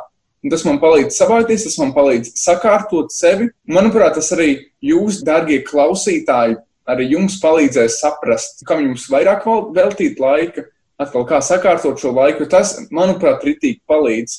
Un 0.45 0.53
tas 0.53 0.65
man 0.67 0.77
palīdz 0.83 1.17
savākties, 1.17 1.65
tas 1.65 1.79
man 1.81 1.95
palīdz 1.97 2.35
sakārtot 2.37 3.15
sevi. 3.17 3.49
Manuprāt, 3.65 4.19
tas 4.19 4.29
arī 4.37 4.51
jūs, 4.85 5.23
darbie 5.25 5.63
klausītāji, 5.65 6.59
arī 6.85 7.09
jums 7.15 7.39
palīdzēs 7.41 7.97
saprast, 8.03 8.61
kam 8.69 8.85
jums 8.85 9.09
vairāk 9.13 9.47
veltīt 9.73 10.21
laika, 10.21 10.67
atkal 11.01 11.25
kā 11.31 11.41
sakārtot 11.41 11.97
šo 12.01 12.13
laiku. 12.13 12.45
Tas, 12.51 12.77
manuprāt, 12.93 13.47
ritīgi 13.49 13.81
palīdz, 13.89 14.37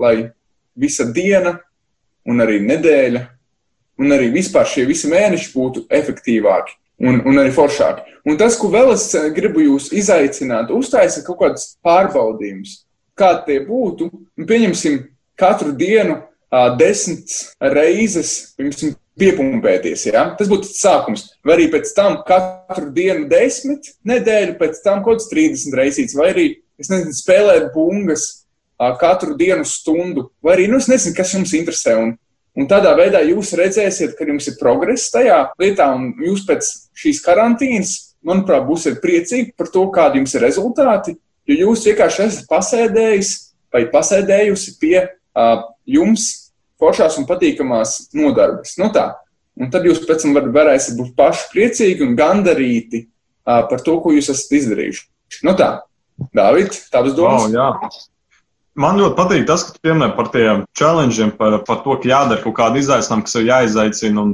lai 0.00 0.14
visa 0.72 1.04
diena 1.04 1.58
un 2.24 2.40
arī 2.40 2.62
nedēļa 2.64 3.26
un 4.00 4.16
arī 4.16 4.30
vispār 4.32 4.64
šie 4.64 4.88
visi 4.88 5.10
mēneši 5.12 5.52
būtu 5.52 5.84
efektīvāki 5.92 6.79
un, 7.00 7.20
un 7.26 7.40
arī 7.40 7.52
foršāki. 7.54 8.06
Un 8.28 8.38
tas, 8.40 8.56
ko 8.60 8.70
vēl 8.72 8.92
es 8.94 9.08
eh, 9.16 9.30
gribu 9.34 9.64
jūs 9.64 9.90
izaicināt, 9.96 10.72
uztaisīt 10.74 11.24
kaut 11.26 11.40
kādus 11.40 11.74
pārbaudījumus. 11.84 12.82
kādi 13.20 13.42
tie 13.46 13.58
būtu, 13.66 14.06
pieņemsim 14.48 14.94
katru 15.36 15.74
dienu 15.76 16.14
uh, 16.16 16.70
desmit 16.80 17.34
reizes, 17.60 18.54
piemēram, 18.56 18.94
piepumpēties. 19.20 20.06
Ja? 20.08 20.22
Tas 20.38 20.48
būtu 20.48 20.70
sākums. 20.72 21.26
Vai 21.44 21.58
arī 21.58 21.66
pēc 21.72 21.92
tam 21.96 22.20
katru 22.24 22.88
dienu 22.96 23.26
desmit 23.28 23.90
nedēļu, 24.08 24.56
pēc 24.60 24.80
tam 24.84 25.02
kaut 25.04 25.20
kāds 25.20 25.28
30 25.32 25.76
reizes, 25.76 26.16
vai 26.16 26.30
arī, 26.32 26.46
nezinu, 26.80 27.12
spēlēt 27.12 27.68
bungas 27.74 28.26
uh, 28.32 28.94
katru 29.00 29.36
dienu 29.36 29.68
stundu, 29.68 30.30
vai 30.40 30.56
arī, 30.56 30.70
nu, 30.72 30.80
es 30.80 30.88
nezinu, 30.88 31.16
kas 31.18 31.34
jums 31.36 31.52
interesē. 31.58 31.98
Un, 32.00 32.16
un 32.58 32.68
tādā 32.70 32.92
veidā 32.98 33.22
jūs 33.26 33.52
redzēsiet, 33.58 34.16
ka 34.18 34.26
jums 34.28 34.48
ir 34.50 34.58
progress 34.60 35.10
tajā 35.14 35.40
lietā, 35.60 35.90
un 35.94 36.12
jūs 36.24 36.44
pēc 36.48 36.70
šīs 36.98 37.22
karantīnas, 37.24 37.94
manuprāt, 38.26 38.66
būsiet 38.68 39.00
priecīgi 39.02 39.54
par 39.58 39.70
to, 39.72 39.86
kādi 39.94 40.20
jums 40.20 40.34
ir 40.36 40.44
rezultāti, 40.44 41.16
jo 41.48 41.58
jūs 41.64 41.86
vienkārši 41.88 42.26
esat 42.26 42.50
pasēdējis 42.50 43.32
vai 43.72 43.86
pasēdējusi 43.92 44.76
pie 44.80 44.96
uh, 45.06 45.64
jums 45.86 46.28
foršās 46.80 47.18
un 47.20 47.28
patīkamās 47.28 48.10
nodarbes. 48.16 48.76
Nu 48.80 48.90
tā. 48.94 49.12
Un 49.60 49.68
tad 49.72 49.84
jūs 49.84 50.00
pēc 50.08 50.24
tam 50.24 50.34
var, 50.36 50.48
varēsiet 50.54 50.96
būt 50.98 51.14
paši 51.18 51.48
priecīgi 51.52 52.04
un 52.06 52.16
gandarīti 52.18 53.04
uh, 53.04 53.66
par 53.70 53.82
to, 53.84 53.98
ko 54.02 54.14
jūs 54.14 54.30
esat 54.32 54.56
izdarījuši. 54.60 55.06
Nu 55.46 55.54
tā, 55.58 55.72
Dāvid, 56.36 56.74
tavas 56.92 57.14
domas? 57.16 57.46
Wow, 57.48 57.54
jā. 57.54 58.08
Man 58.80 59.00
ļoti 59.00 59.16
patīk 59.18 59.42
tas, 59.48 59.66
ka 59.66 59.74
tu 59.74 59.82
pieminēji 59.84 60.16
par 60.16 60.30
tiem 60.32 60.62
challengeiem, 60.78 61.34
par, 61.36 61.58
par 61.66 61.82
to, 61.84 61.96
ka 62.00 62.08
jādara 62.08 62.40
kaut 62.44 62.56
kāda 62.56 62.80
izaicinājuma, 62.80 63.26
kas 63.26 63.36
ir 63.36 63.48
jāizaicina. 63.50 64.22
Un, 64.24 64.30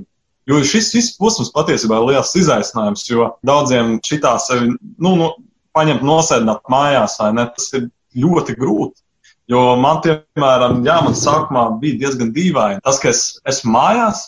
jo 0.47 0.61
šis 0.63 0.93
viss 0.95 1.17
posms 1.19 1.51
patiesībā 1.55 1.99
ir 1.99 2.13
liels 2.13 2.35
izaicinājums, 2.39 3.07
jo 3.11 3.33
daudziem 3.47 3.97
šitā 4.07 4.37
sevi, 4.43 4.71
nu, 5.03 5.17
nu 5.19 5.33
paņemt 5.77 6.05
nosēdināt 6.07 6.71
mājās, 6.73 7.19
vai 7.21 7.33
ne, 7.37 7.49
tas 7.57 7.73
ir 7.75 7.89
ļoti 8.17 8.57
grūti. 8.61 9.03
Jo 9.51 9.63
man, 9.79 10.01
piemēram, 10.03 10.81
jā, 10.87 10.97
man 11.07 11.15
sākumā 11.19 11.67
bija 11.83 12.01
diezgan 12.05 12.33
dīvaini. 12.35 12.83
Tas, 12.87 12.99
ka 13.03 13.13
es 13.13 13.25
esmu 13.47 13.75
mājās, 13.77 14.25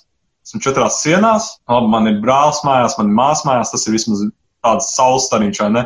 esmu 0.47 0.63
četrās 0.63 1.01
sienās, 1.03 1.49
labi, 1.71 1.91
man 1.95 2.11
ir 2.11 2.21
brālis 2.23 2.61
mājās, 2.67 2.95
man 2.99 3.11
ir 3.11 3.19
māsas 3.19 3.47
mājās, 3.49 3.73
tas 3.75 3.87
ir 3.87 3.97
vismaz 3.97 4.23
tāds 4.67 4.93
saules 4.95 5.27
stariņš, 5.31 5.63
vai 5.65 5.71
ne? 5.75 5.85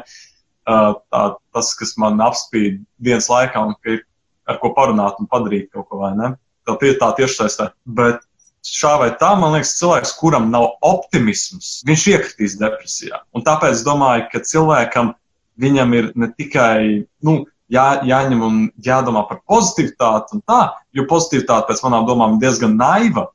Uh, 0.62 0.92
tā, 1.11 1.23
tas, 1.57 1.73
kas 1.75 1.97
man 1.99 2.21
apspīd 2.23 2.83
dienas 3.03 3.27
laikā 3.33 3.64
un 3.66 3.73
ka 3.83 3.97
ir 3.97 4.05
ar 4.48 4.59
ko 4.62 4.72
parunāt 4.76 5.20
un 5.22 5.31
padarīt 5.31 5.70
kaut 5.72 5.88
ko, 5.88 6.02
vai 6.02 6.12
ne? 6.18 6.35
Tā 6.66 6.76
tā 6.78 7.09
tiešsaistē. 7.18 7.72
Bet 7.87 8.22
šā 8.66 8.92
vai 9.00 9.11
tā, 9.18 9.33
man 9.38 9.57
liekas, 9.57 9.76
cilvēks, 9.81 10.14
kuram 10.20 10.50
nav 10.52 10.76
optimisms, 10.87 11.81
viņš 11.88 12.05
iekritīs 12.12 12.59
depresijā. 12.61 13.22
Un 13.35 13.42
tāpēc 13.46 13.81
es 13.81 13.87
domāju, 13.87 14.28
ka 14.33 14.42
cilvēkam 14.46 15.14
viņam 15.62 15.94
ir 15.98 16.11
ne 16.18 16.28
tikai, 16.31 17.02
nu, 17.26 17.42
jā, 17.72 17.87
jāņem 18.07 18.44
un 18.46 18.61
jādomā 18.85 19.24
par 19.28 19.42
pozitivitāti 19.50 20.38
un 20.38 20.44
tā, 20.46 20.61
jo 20.94 21.07
pozitivitāte 21.11 21.70
pēc 21.70 21.83
manām 21.87 22.07
domām 22.09 22.37
ir 22.37 22.46
diezgan 22.46 22.76
naiva. 22.78 23.28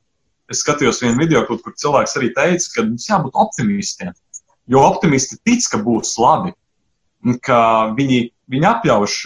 Es 0.48 0.62
skatījos 0.64 1.02
vienu 1.04 1.20
video, 1.20 1.42
kur, 1.44 1.60
kur 1.60 1.76
cilvēks 1.76 2.16
arī 2.16 2.32
teica, 2.36 2.70
ka 2.74 2.86
mums 2.86 3.08
jābūt 3.10 3.36
optimistiem, 3.36 4.14
jo 4.72 4.80
optimisti 4.80 5.36
tic, 5.44 5.66
ka 5.68 5.80
būs 5.84 6.14
labi, 6.20 6.54
un 7.26 7.36
ka 7.44 7.60
viņi, 7.98 8.22
viņi 8.48 8.68
apjauš 8.70 9.18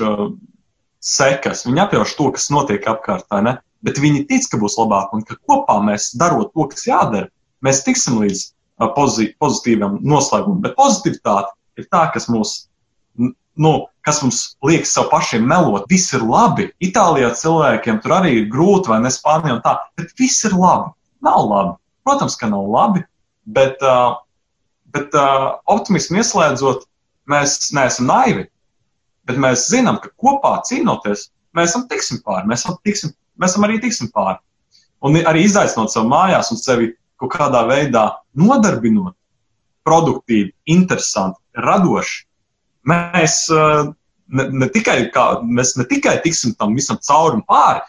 sekas, 1.02 1.66
viņi 1.66 1.82
apjauš 1.84 2.16
to, 2.18 2.30
kas 2.36 2.48
notiek 2.54 2.86
apkārt, 2.88 3.26
ne? 3.44 3.58
Bet 3.82 3.98
viņi 3.98 4.26
tic, 4.30 4.46
ka 4.50 4.60
būs 4.62 4.78
labāk, 4.78 5.10
un 5.16 5.24
ka 5.26 5.36
kopā 5.42 5.80
mēs 5.82 6.12
darot 6.18 6.52
to, 6.54 6.68
kas 6.70 6.86
jādara, 6.86 7.30
mēs 7.66 7.82
tiksim 7.86 8.20
līdz 8.22 8.44
pozitīvam 8.94 9.98
noslēgumam. 10.06 10.62
Bet 10.62 10.78
pozitivitāte 10.78 11.50
ir 11.80 11.88
tā, 11.90 12.06
kas 12.14 12.28
mūs 12.30 12.60
nu, 13.54 13.72
kas 14.00 14.22
mums 14.22 14.40
liekas 14.64 14.94
sev 14.94 15.10
pašiem 15.10 15.44
melot, 15.48 15.84
viss 15.90 16.14
ir 16.16 16.24
labi. 16.24 16.70
Itālijā 16.84 17.32
cilvēkiem 17.36 18.00
tur 18.02 18.16
arī 18.18 18.36
ir 18.40 18.48
grūti, 18.52 18.92
vai 18.92 19.00
ne 19.04 19.12
Spānijā, 19.12 19.58
tā, 19.64 19.76
bet 19.98 20.14
viss 20.18 20.44
ir 20.48 20.56
labi. 20.56 20.92
Nav 21.24 21.44
labi. 21.50 21.74
Protams, 22.06 22.36
ka 22.38 22.48
nav 22.50 22.66
labi, 22.72 23.04
bet, 23.44 23.82
bet 24.94 25.18
optimismu 25.70 26.22
ieslēdzot, 26.22 26.88
mēs 27.30 27.58
neesam 27.76 28.08
naivi. 28.10 28.48
Bet 29.28 29.38
mēs 29.38 29.68
zinām, 29.70 30.00
ka 30.02 30.10
kopā 30.18 30.56
cīnoties, 30.66 31.28
mēs 31.56 31.70
esam 31.70 31.86
tiksim 31.90 32.22
pāri, 32.26 32.48
mēs 32.50 32.64
esam, 32.64 32.78
tiksim, 32.86 33.14
mēs 33.38 33.54
esam 33.54 33.68
arī 33.68 33.78
tiksim 33.82 34.10
pāri. 34.14 34.40
Un 35.02 35.18
arī 35.26 35.46
izaicinot 35.46 35.92
sev 35.92 36.06
mājās 36.10 36.50
un 36.54 36.60
sevi 36.60 36.92
kaut 37.20 37.34
kādā 37.34 37.62
veidā 37.68 38.04
nodarbinot, 38.38 39.14
produktīvi, 39.86 40.52
interesanti, 40.74 41.38
radoši, 41.58 42.22
mēs 42.90 43.38
uh, 43.54 43.90
ne, 44.32 44.46
ne, 44.62 44.68
tikai, 44.72 44.98
kā, 45.14 45.26
mēs 45.42 45.76
ne 45.78 45.86
tikai 45.88 46.16
tiksim 46.24 46.54
tam 46.58 46.74
visam 46.78 46.98
cauri 47.02 47.38
un 47.38 47.44
pāri, 47.48 47.82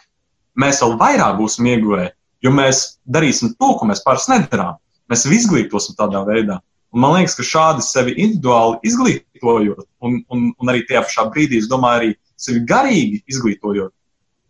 mēs 0.60 0.82
vēl 0.84 0.96
vairāk 1.00 1.38
būsim 1.40 1.68
ieguvēji, 1.70 2.12
jo 2.44 2.52
mēs 2.54 2.84
darīsim 3.10 3.54
to, 3.58 3.72
ko 3.78 3.88
mēs 3.90 4.04
pāris 4.04 4.28
nedarām. 4.30 4.78
Mēs 5.10 5.26
izglītosim 5.28 5.96
tādā 5.98 6.22
veidā. 6.24 6.60
Un 6.94 7.02
man 7.02 7.16
liekas, 7.16 7.34
ka 7.38 7.46
šādi 7.46 7.82
sevi 7.82 8.14
individuāli 8.22 8.78
izglītojot, 8.86 9.82
un, 10.06 10.20
un, 10.30 10.46
un 10.54 10.70
arī 10.70 10.84
tajā 10.86 11.02
pašā 11.08 11.26
brīdī, 11.34 11.58
es 11.58 11.66
domāju, 11.70 12.00
arī 12.00 12.12
sevi 12.38 12.62
garīgi 12.70 13.18
izglītojot, 13.34 13.90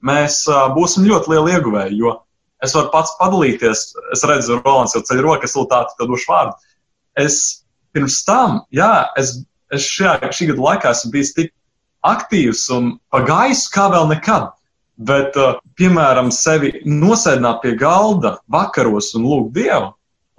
mēs 0.04 0.42
uh, 0.50 0.66
būsim 0.76 1.08
ļoti 1.08 1.32
lieli 1.32 1.56
ieguvēji. 1.56 1.98
Jo 2.02 2.18
es 2.64 2.76
varu 2.76 2.92
pats 2.92 3.16
padalīties, 3.16 3.86
es 4.12 4.26
redzu, 4.28 4.60
Rolands 4.60 4.92
jau 4.96 5.02
ceļ 5.08 5.24
rokas, 5.24 5.56
tādu 5.56 5.96
tā 5.96 6.08
došu 6.10 6.28
vārdu. 6.28 6.76
Es 7.24 7.40
pirms 7.96 8.20
tam, 8.28 8.60
jā, 8.74 8.92
es 9.20 9.38
es 9.74 9.86
šajā, 9.88 10.30
šī 10.34 10.50
gada 10.52 10.66
laikā 10.68 10.92
esmu 10.94 11.12
bijis 11.14 11.32
tik 11.36 11.52
aktīvs 12.04 12.66
un 12.76 12.94
pa 13.12 13.22
gaisu 13.26 13.72
kā 13.74 13.88
vēl 13.92 14.10
nekad. 14.12 14.52
Bet, 14.94 15.34
uh, 15.40 15.56
piemēram, 15.74 16.28
sevi 16.30 16.70
nosēdināt 16.86 17.64
pie 17.64 17.72
galda 17.78 18.36
vakaros 18.52 19.10
un 19.18 19.24
lūgt 19.26 19.56
Dievu 19.56 19.90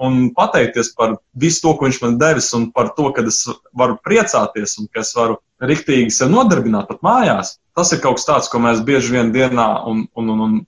un 0.02 0.30
pateikties 0.36 0.92
par 0.98 1.18
visu 1.34 1.62
to, 1.64 1.74
ko 1.78 1.88
Viņš 1.88 2.02
man 2.04 2.18
devis, 2.20 2.52
un 2.58 2.70
par 2.76 2.92
to, 2.98 3.10
ka 3.16 3.24
es 3.28 3.44
varu 3.74 3.98
priecāties 4.04 4.78
un 4.82 4.90
ka 4.92 5.04
es 5.04 5.14
varu 5.16 5.40
riktīgi 5.62 6.12
sev 6.12 6.32
nodarbināt 6.34 6.90
pat 6.90 7.04
mājās. 7.06 7.56
Tas 7.76 7.92
ir 7.94 8.02
kaut 8.04 8.20
kas 8.20 8.28
tāds, 8.28 8.52
ko 8.52 8.60
mēs 8.64 8.84
bieži 8.88 9.16
vien 9.16 9.32
dienā 9.36 9.68
un, 9.88 10.06
un, 10.16 10.30
un, 10.34 10.44
un 10.48 10.60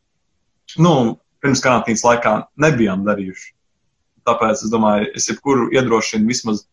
nu, 0.83 0.93
pirms 1.43 1.63
karantīnas 1.63 2.05
laikā 2.05 2.33
nebijām 2.63 3.05
darījuši. 3.07 3.53
Tāpēc 4.27 4.63
es 4.65 4.71
domāju, 4.71 5.11
es 5.15 5.29
jebkuru 5.29 5.69
iedrošinu 5.75 6.27
vismaz 6.27 6.65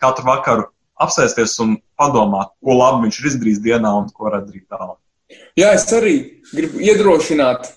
katru 0.00 0.28
vakaru 0.28 0.68
apsēsties 1.00 1.56
un 1.64 1.76
padomāt, 1.98 2.52
ko 2.62 2.76
labi 2.76 3.06
viņš 3.06 3.20
ir 3.20 3.30
izdarījis 3.32 3.62
dienā 3.64 3.92
un 3.98 4.10
ko 4.14 4.28
var 4.28 4.42
darīt 4.44 4.66
tālāk. 4.70 4.98
Jā, 5.58 5.72
es 5.74 5.86
arī 5.94 6.14
gribu 6.50 6.82
iedrošināt 6.82 7.70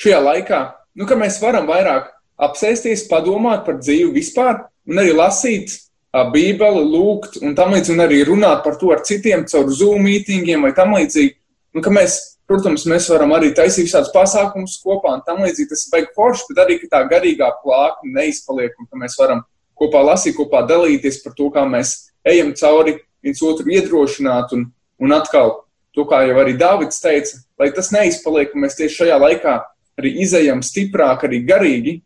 šajā 0.00 0.20
laikā, 0.24 0.60
nu, 0.98 1.06
ka 1.10 1.18
mēs 1.18 1.40
varam 1.42 1.68
vairāk 1.70 2.10
apsēsties, 2.44 3.06
padomāt 3.10 3.64
par 3.66 3.80
dzīvi 3.80 4.12
vispār 4.14 4.64
un 4.88 5.00
arī 5.02 5.14
lasīt 5.16 5.72
Bībeli, 6.14 6.84
lūgt 6.86 7.40
un 7.42 7.56
tam 7.58 7.72
līdzīgi, 7.74 7.96
un 7.96 8.04
arī 8.04 8.20
runāt 8.28 8.62
par 8.62 8.76
to 8.78 8.92
ar 8.94 9.02
citiem 9.06 9.42
caur 9.50 9.72
Zoom 9.74 10.04
mītīngiem 10.06 10.62
vai 10.62 10.70
tam 10.76 10.94
līdzīgi. 10.94 11.34
Un 11.74 11.82
ka 11.82 11.90
mēs, 11.90 12.18
protams, 12.46 12.84
mēs 12.86 13.08
varam 13.10 13.34
arī 13.34 13.50
taisīt 13.56 13.90
šādus 13.90 14.12
pasākumus 14.14 14.76
kopā 14.84 15.16
un 15.16 15.24
tam 15.26 15.42
līdzīgi. 15.42 15.72
Tas 15.72 15.88
baigi 15.90 16.12
forši, 16.14 16.46
bet 16.52 16.62
arī, 16.62 16.78
ka 16.82 16.92
tā 16.92 17.02
garīgā 17.10 17.50
plākne 17.64 18.14
neizpaliek 18.20 18.78
un 18.78 18.86
ka 18.86 19.00
mēs 19.00 19.18
varam 19.18 19.42
kopā 19.74 20.04
lasīt, 20.06 20.36
kopā 20.38 20.62
dalīties 20.68 21.18
par 21.24 21.34
to, 21.34 21.50
kā 21.50 21.66
mēs 21.66 21.96
ejam 22.30 22.54
cauri 22.54 23.00
viens 23.24 23.42
otru 23.42 23.74
iedrošināt 23.74 24.54
un, 24.54 24.68
un 25.02 25.18
atkal 25.18 25.56
to, 25.94 26.06
kā 26.06 26.22
jau 26.28 26.38
arī 26.44 26.54
Dāvids 26.60 27.02
teica, 27.02 27.42
lai 27.58 27.72
tas 27.74 27.90
neizpaliek, 27.94 28.54
un 28.54 28.68
mēs 28.68 28.78
tieši 28.78 29.02
šajā 29.02 29.18
laikā 29.18 29.58
arī 29.98 30.14
izējam 30.22 30.62
stiprāk, 30.62 31.26
arī 31.26 31.42
garīgi, 31.46 31.98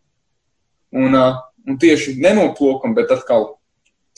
un, 0.95 1.17
un 1.69 1.79
tieši 1.81 2.17
nenoplokam, 2.23 2.95
bet 2.97 3.13
atkal 3.15 3.55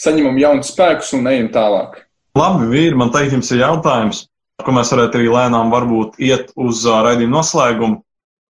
saņemam 0.00 0.38
jaunus 0.40 0.72
spēkus 0.72 1.14
un 1.18 1.28
ejam 1.30 1.50
tālāk. 1.54 2.02
Labi, 2.38 2.68
vīri, 2.70 2.96
man 2.96 3.11
teikt, 3.14 3.35
jums 3.35 3.50
ir 3.52 3.64
jautājums, 3.64 4.24
ko 4.62 4.74
mēs 4.76 4.92
varētu 4.94 5.18
arī 5.18 5.33
lēnām 5.33 5.72
varbūt 5.72 6.20
iet 6.22 6.52
uz 6.61 6.85
raidījumu 6.87 7.35
noslēgumu. 7.35 8.02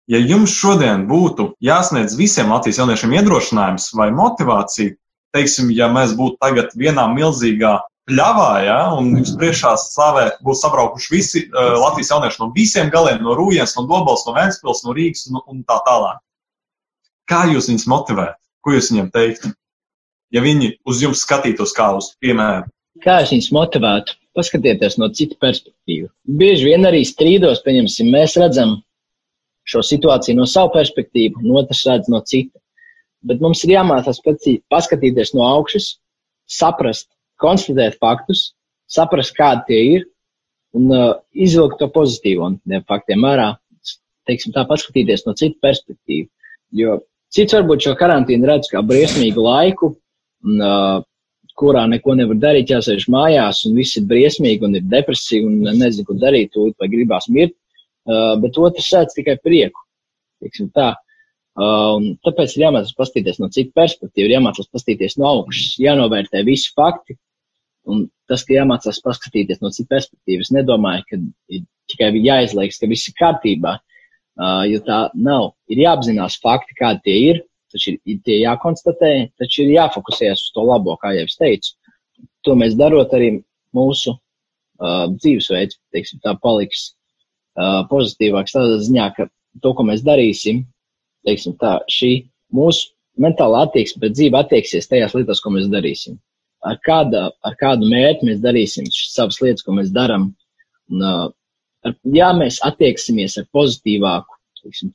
Ja 0.08 0.18
jums 0.18 0.54
šodien 0.56 1.04
būtu 1.08 1.52
jāsniedz 1.60 2.16
visiem 2.16 2.48
Latvijas 2.52 2.80
jauniešiem 2.80 3.12
iedrošinājums 3.18 3.90
vai 3.98 4.08
motivācija, 4.16 4.96
teiksim, 5.36 5.68
ja 5.76 5.90
mēs 5.92 6.14
būtu 6.16 6.40
tagad 6.40 6.72
vienā 6.80 7.04
milzīgā 7.12 7.74
pļavā, 8.08 8.52
ja, 8.64 8.78
un 8.96 9.10
jums 9.18 9.34
priekšā 9.36 9.74
stāvē 9.82 10.24
būs 10.44 10.62
sabraukuši 10.64 11.12
visi 11.12 11.42
uh, 11.48 11.76
Latvijas 11.76 12.14
jaunieši 12.14 12.40
no 12.40 12.48
visiem 12.54 12.88
galiem, 12.94 13.20
no 13.24 13.36
Rūjens, 13.36 13.76
no 13.76 13.84
Dobels, 13.90 14.24
no 14.26 14.34
Vēncpils, 14.36 14.80
no 14.86 14.96
Rīgas 14.96 15.28
un, 15.28 15.42
un 15.44 15.60
tā 15.68 15.76
tālāk. 15.86 16.22
Kā 17.28 17.44
jūs 17.52 17.68
viņus 17.70 17.88
motivētu? 17.90 18.38
Ko 18.64 18.74
jūs 18.74 18.90
viņiem 18.92 19.10
teiktu? 19.14 19.52
Ja 20.34 20.42
viņi 20.44 20.74
uz 20.88 21.02
jums 21.04 21.22
skatītos 21.24 21.74
kā 21.76 21.90
uz 21.96 22.12
piemēru. 22.22 22.68
Kā 23.04 23.20
es 23.24 23.32
viņus 23.32 23.50
motivētu? 23.54 24.16
Paskatieties 24.36 24.98
no 25.00 25.08
citu 25.14 25.38
perspektīvu. 25.40 26.10
Bieži 26.40 26.70
vien 26.70 26.86
arī 26.86 27.02
strīdos, 27.06 27.62
pieņemsim, 27.64 28.10
mēs 28.12 28.36
redzam 28.38 28.78
šo 29.68 29.82
situāciju 29.84 30.38
no 30.38 30.46
savu 30.48 30.72
perspektīvu, 30.76 31.42
un 31.42 31.60
otrs 31.60 31.84
redz 31.88 32.10
no 32.12 32.20
cita 32.24 32.56
bet 33.26 33.42
mums 33.42 33.62
ir 33.64 33.74
jāmācās 33.76 34.20
paskatīties 34.72 35.34
no 35.36 35.46
augšas, 35.48 35.96
saprast, 36.48 37.08
konstatēt 37.42 37.98
faktus, 38.02 38.52
saprast, 38.90 39.34
kādi 39.36 39.66
tie 39.68 39.80
ir, 39.96 40.06
un 40.76 40.90
uh, 40.92 41.12
izvilkt 41.32 41.78
to 41.82 41.88
pozitīvo 41.92 42.52
no 42.52 42.60
tiem 42.62 42.84
faktiem 42.88 43.24
ārā, 43.28 43.52
teiksim, 44.28 44.54
tā 44.56 44.66
paskatīties 44.68 45.24
no 45.26 45.34
citu 45.38 45.58
perspektīvu. 45.64 46.28
Jo 46.76 46.98
cits 47.34 47.56
varbūt 47.56 47.86
šo 47.86 47.94
karantīnu 47.98 48.48
redz 48.48 48.70
kā 48.72 48.82
briesmīgu 48.86 49.44
laiku, 49.44 49.92
un, 50.46 50.62
uh, 50.62 51.00
kurā 51.58 51.84
neko 51.90 52.14
nevar 52.18 52.38
darīt, 52.38 52.70
jāsēž 52.70 53.08
mājās, 53.10 53.64
un 53.66 53.74
viss 53.78 53.98
ir 53.98 54.06
briesmīgi, 54.10 54.62
un 54.66 54.78
ir 54.78 54.86
depresija, 54.86 55.46
un 55.46 55.66
nezinu, 55.80 56.06
ko 56.06 56.16
darīt, 56.22 56.52
tūlīt 56.54 56.78
vai 56.78 56.90
gribās 56.92 57.26
mirt. 57.34 57.56
Uh, 58.08 58.36
bet 58.40 58.56
otrs 58.56 58.88
sēdz 58.88 59.18
tikai 59.18 59.36
prieku. 59.44 59.84
Tā. 60.72 60.92
Uh, 61.58 62.12
tāpēc 62.22 62.54
ir 62.54 62.68
jāmācās 62.68 62.94
paskatīties 62.96 63.40
no 63.42 63.48
citu 63.50 63.74
perspektīvu, 63.76 64.28
ir 64.28 64.36
jāmācās 64.36 64.70
paskatīties 64.70 65.18
no 65.18 65.26
augšas, 65.32 65.74
jānovērtē 65.82 66.44
visi 66.46 66.70
fakti. 66.78 67.18
Un 67.88 68.06
tas, 68.30 68.44
ka 68.46 68.54
jāmācās 68.54 69.00
paskatīties 69.02 69.58
no 69.64 69.72
citu 69.74 69.90
perspektīvu, 69.90 70.46
es 70.46 70.52
nedomāju, 70.54 71.04
ka 71.08 71.18
ir 71.56 71.64
tikai 71.90 72.12
jāizliekas, 72.22 72.78
ka 72.78 72.88
viss 72.90 73.10
ir 73.10 73.16
kārtībā, 73.18 73.74
jo 74.38 74.80
tā 74.86 74.98
nav. 75.14 75.52
Ir 75.72 75.82
jāapzinās 75.82 76.38
fakti, 76.42 76.76
kādi 76.78 77.04
tie 77.06 77.16
ir, 77.30 77.40
taču 77.72 77.96
ir, 77.96 78.20
tie 78.24 78.38
jākonstatē, 78.42 79.12
taču 79.40 79.64
ir 79.64 79.74
jāfokusējas 79.76 80.46
uz 80.46 80.54
to 80.54 80.64
labo, 80.66 80.96
kā 81.02 81.12
jau 81.16 81.26
es 81.28 81.36
teicu. 81.40 81.74
To 82.46 82.54
mēs 82.58 82.76
darot 82.78 83.12
arī 83.16 83.32
mūsu 83.76 84.14
uh, 84.14 85.08
dzīvesveids, 85.12 85.78
teiksim, 85.94 86.22
tā 86.24 86.34
paliks 86.42 86.92
uh, 87.58 87.82
pozitīvāks 87.90 88.54
tādā 88.56 88.78
ziņā, 88.84 89.08
ka 89.16 89.28
to, 89.62 89.74
ko 89.74 89.86
mēs 89.86 90.04
darīsim, 90.06 90.62
teiksim 91.26 91.58
tā, 91.60 91.78
šī 91.92 92.12
mūsu 92.54 92.92
mentālā 93.20 93.66
attieksme 93.66 94.04
pret 94.04 94.16
dzīvi 94.16 94.38
attieksies 94.38 94.88
tajās 94.90 95.16
lietās, 95.18 95.42
ko 95.42 95.52
mēs 95.54 95.68
darīsim. 95.72 96.18
Ar, 96.66 96.78
kāda, 96.86 97.28
ar 97.46 97.54
kādu 97.58 97.86
mērķi 97.90 98.30
mēs 98.30 98.40
darīsim 98.42 98.86
savas 98.90 99.38
lietas, 99.42 99.64
ko 99.66 99.74
mēs 99.76 99.92
darām. 99.94 100.30
Un, 100.88 101.02
uh, 101.04 101.26
ja 102.14 102.32
mēs 102.36 102.60
attieksimies 102.66 103.38
ar 103.40 103.46
pozitīvāku, 103.54 104.38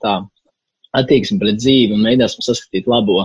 tā, 0.01 0.17
attieksmi 0.97 1.39
pret 1.41 1.61
dzīvi 1.61 1.95
un 1.95 2.03
mēģināsim 2.05 2.45
saskatīt 2.45 2.89
labo 2.91 3.21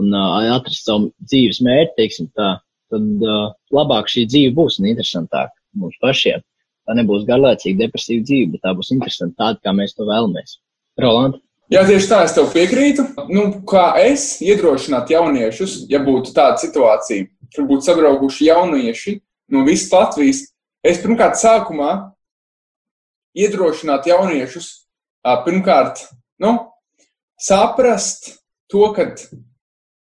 un 0.00 0.14
uh, 0.16 0.38
atrast 0.54 0.86
savu 0.86 1.10
dzīves 1.28 1.60
mērķi, 1.64 1.96
teiksim 1.98 2.30
tā, 2.36 2.54
tad 2.92 3.26
uh, 3.26 3.52
labāk 3.74 4.10
šī 4.12 4.26
dzīve 4.28 4.54
būs 4.56 4.80
un 4.80 4.90
interesantāka 4.92 5.54
mums 5.76 5.98
pašiem. 6.02 6.44
Tā 6.82 6.96
nebūs 6.98 7.26
garlaicīga, 7.28 7.84
depresīva 7.84 8.24
dzīve, 8.26 8.52
bet 8.54 8.64
tā 8.64 8.72
būs 8.74 8.90
interesanta 8.94 9.38
tāda, 9.44 9.60
kā 9.62 9.74
mēs 9.76 9.94
to 9.94 10.06
vēlamies. 10.08 10.58
Roland? 11.00 11.38
Jā, 11.72 11.84
tieši 11.88 12.08
tā, 12.10 12.18
es 12.26 12.34
tev 12.36 12.50
piekrītu. 12.52 13.04
Nu, 13.32 13.44
kā 13.68 13.92
es 14.02 14.42
iedrošinātu 14.44 15.14
jauniešus, 15.14 15.76
ja 15.92 16.02
būtu 16.04 16.34
tāda 16.36 16.58
situācija, 16.60 17.28
kur 17.54 17.68
būtu 17.70 17.86
sabraukuši 17.86 18.48
jaunieši 18.50 19.14
no 19.54 19.62
visas 19.68 19.92
Latvijas, 19.94 20.42
es 20.84 21.00
pirmkārt 21.00 21.38
sākumā 21.40 21.92
iedrošinātu 23.38 24.12
jauniešus 24.12 24.68
pirmkārt 25.46 26.04
nu, 26.42 26.56
saprast 27.40 28.32
to, 28.70 28.90
ka 28.96 29.12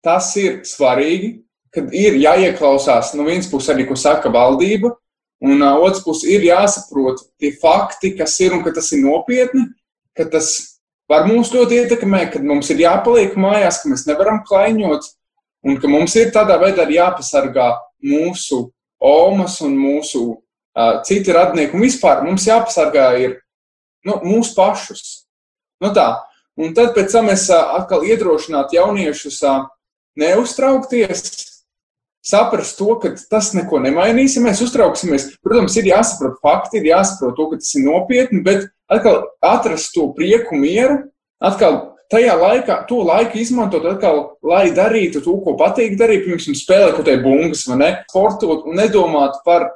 tas 0.04 0.34
ir 0.42 0.64
svarīgi, 0.68 1.38
kad 1.74 1.94
ir 1.96 2.18
jāieklausās 2.22 3.14
no 3.18 3.26
vienas 3.28 3.50
puses 3.50 3.74
arī, 3.74 3.86
ko 3.90 3.98
saka 3.98 4.32
valdība, 4.34 4.94
Un 5.44 5.60
uh, 5.62 5.76
otrs 5.84 6.00
puses 6.06 6.30
ir 6.32 6.46
jāsaprot 6.48 7.20
tie 7.36 7.52
fakti, 7.60 8.14
kas 8.16 8.38
ir 8.40 8.54
un 8.56 8.62
ka 8.64 8.72
tas 8.72 8.88
ir 8.96 9.02
nopietni, 9.04 9.66
ka 10.16 10.24
tas 10.32 10.54
var 11.12 11.28
mūs 11.28 11.52
ļoti 11.52 11.82
ietekmēt, 11.82 12.30
ka 12.32 12.40
mums 12.40 12.70
ir 12.72 12.80
jāpaliek 12.86 13.36
mājās, 13.36 13.82
ka 13.82 13.92
mēs 13.92 14.06
nevaram 14.08 14.40
klaiņot 14.48 15.10
un 15.68 15.82
ka 15.84 15.92
mums 15.92 16.16
ir 16.16 16.32
tādā 16.32 16.56
veidā 16.62 16.88
jāpasargā 16.88 17.74
mūsu 18.08 18.70
omas 19.04 19.60
un 19.68 19.76
mūsu 19.76 20.24
citi 21.08 21.34
radnieki. 21.36 21.78
Un 21.78 21.86
vispār 21.86 22.24
mums 22.26 22.48
jāpasargā 22.48 23.08
ir 23.22 23.38
nu, 24.08 24.20
mūsu 24.26 24.56
pašus. 24.58 25.24
Nu 25.84 25.94
tā. 25.96 26.10
Un 26.60 26.76
tad 26.78 26.94
pēc 26.94 27.14
tam 27.16 27.32
es 27.34 27.48
atkal 27.50 28.06
iedrošinātu 28.06 28.78
jauniešus 28.78 29.40
neuztraukties, 30.20 31.24
saprast 32.24 32.78
to, 32.78 32.94
ka 33.02 33.14
tas 33.30 33.52
neko 33.58 33.82
nemainīs. 33.84 34.38
Ja 34.38 34.44
mēs 34.46 34.62
uztrauksimies, 34.64 35.32
protams, 35.44 35.76
ir 35.80 35.90
jāsaprot 35.90 36.38
fakti, 36.46 36.80
ir 36.80 36.92
jāsaprot 36.94 37.36
to, 37.40 37.50
ka 37.52 37.60
tas 37.64 37.74
ir 37.78 37.88
nopietni, 37.88 38.44
bet 38.46 38.70
atkal 38.92 39.24
atrast 39.44 39.92
to 39.96 40.12
prieku, 40.16 40.56
mieru, 40.60 41.02
atkal 41.44 41.82
tajā 42.14 42.36
laikā, 42.38 42.84
to 42.88 43.02
laiku 43.02 43.42
izmantot, 43.42 43.86
atkal, 43.90 44.22
lai 44.46 44.68
darītu 44.76 45.24
to, 45.26 45.36
ko 45.44 45.56
patīk 45.60 45.98
darīt, 46.00 46.28
piemēram, 46.28 46.58
spēlēt 46.58 46.98
kaut 46.98 47.08
kādā 47.08 47.18
bungas 47.24 47.66
vai 47.70 47.80
ne, 47.82 47.92
sportot 48.12 48.68
un 48.70 48.78
nedomāt 48.78 49.42
par, 49.48 49.72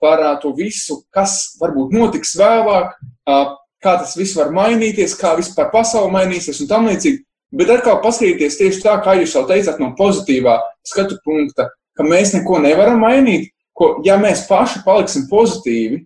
par 0.00 0.22
to 0.42 0.52
visu, 0.56 1.02
kas 1.14 1.56
varbūt 1.60 1.94
notiks 1.94 2.36
vēlāk, 2.38 2.94
kā 3.82 3.94
tas 4.00 4.14
viss 4.18 4.36
var 4.38 4.52
mainīties, 4.54 5.16
kā 5.18 5.34
vispār 5.38 5.70
pasaule 5.72 6.12
mainīsies 6.14 6.62
un 6.62 6.70
tam 6.70 6.88
līdzīgi. 6.90 7.24
Bet 7.58 7.70
atkal 7.72 8.02
paskatīties 8.04 8.58
tieši 8.60 8.82
tā, 8.84 8.98
kā 9.04 9.14
jūs 9.16 9.32
jau 9.32 9.46
teicāt, 9.48 9.78
no 9.80 9.94
pozitīvā 9.96 10.58
skatu 10.84 11.16
punkta, 11.24 11.70
ka 11.96 12.04
mēs 12.04 12.34
neko 12.36 12.58
nevaram 12.60 13.00
mainīt, 13.00 13.48
ko, 13.72 13.96
ja 14.04 14.18
mēs 14.20 14.44
paši 14.50 14.82
paliksim 14.84 15.28
pozitīvi, 15.30 16.02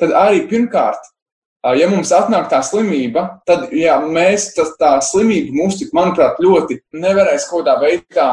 tad 0.00 0.14
arī 0.16 0.42
pirmkārt, 0.50 1.12
ja 1.78 1.88
mums 1.90 2.12
atnāk 2.14 2.48
tā 2.50 2.60
slimība, 2.66 3.40
tad 3.48 3.70
jā, 3.74 3.96
mēs, 4.02 4.50
tas, 4.56 4.74
tā 4.80 4.96
slimība 5.04 5.54
mūs, 5.56 5.78
tik, 5.80 5.92
manuprāt, 5.96 6.40
ļoti 6.42 6.80
nevarēs 6.98 7.48
kaut 7.50 7.64
kādā 7.64 7.78
veidā 7.82 8.28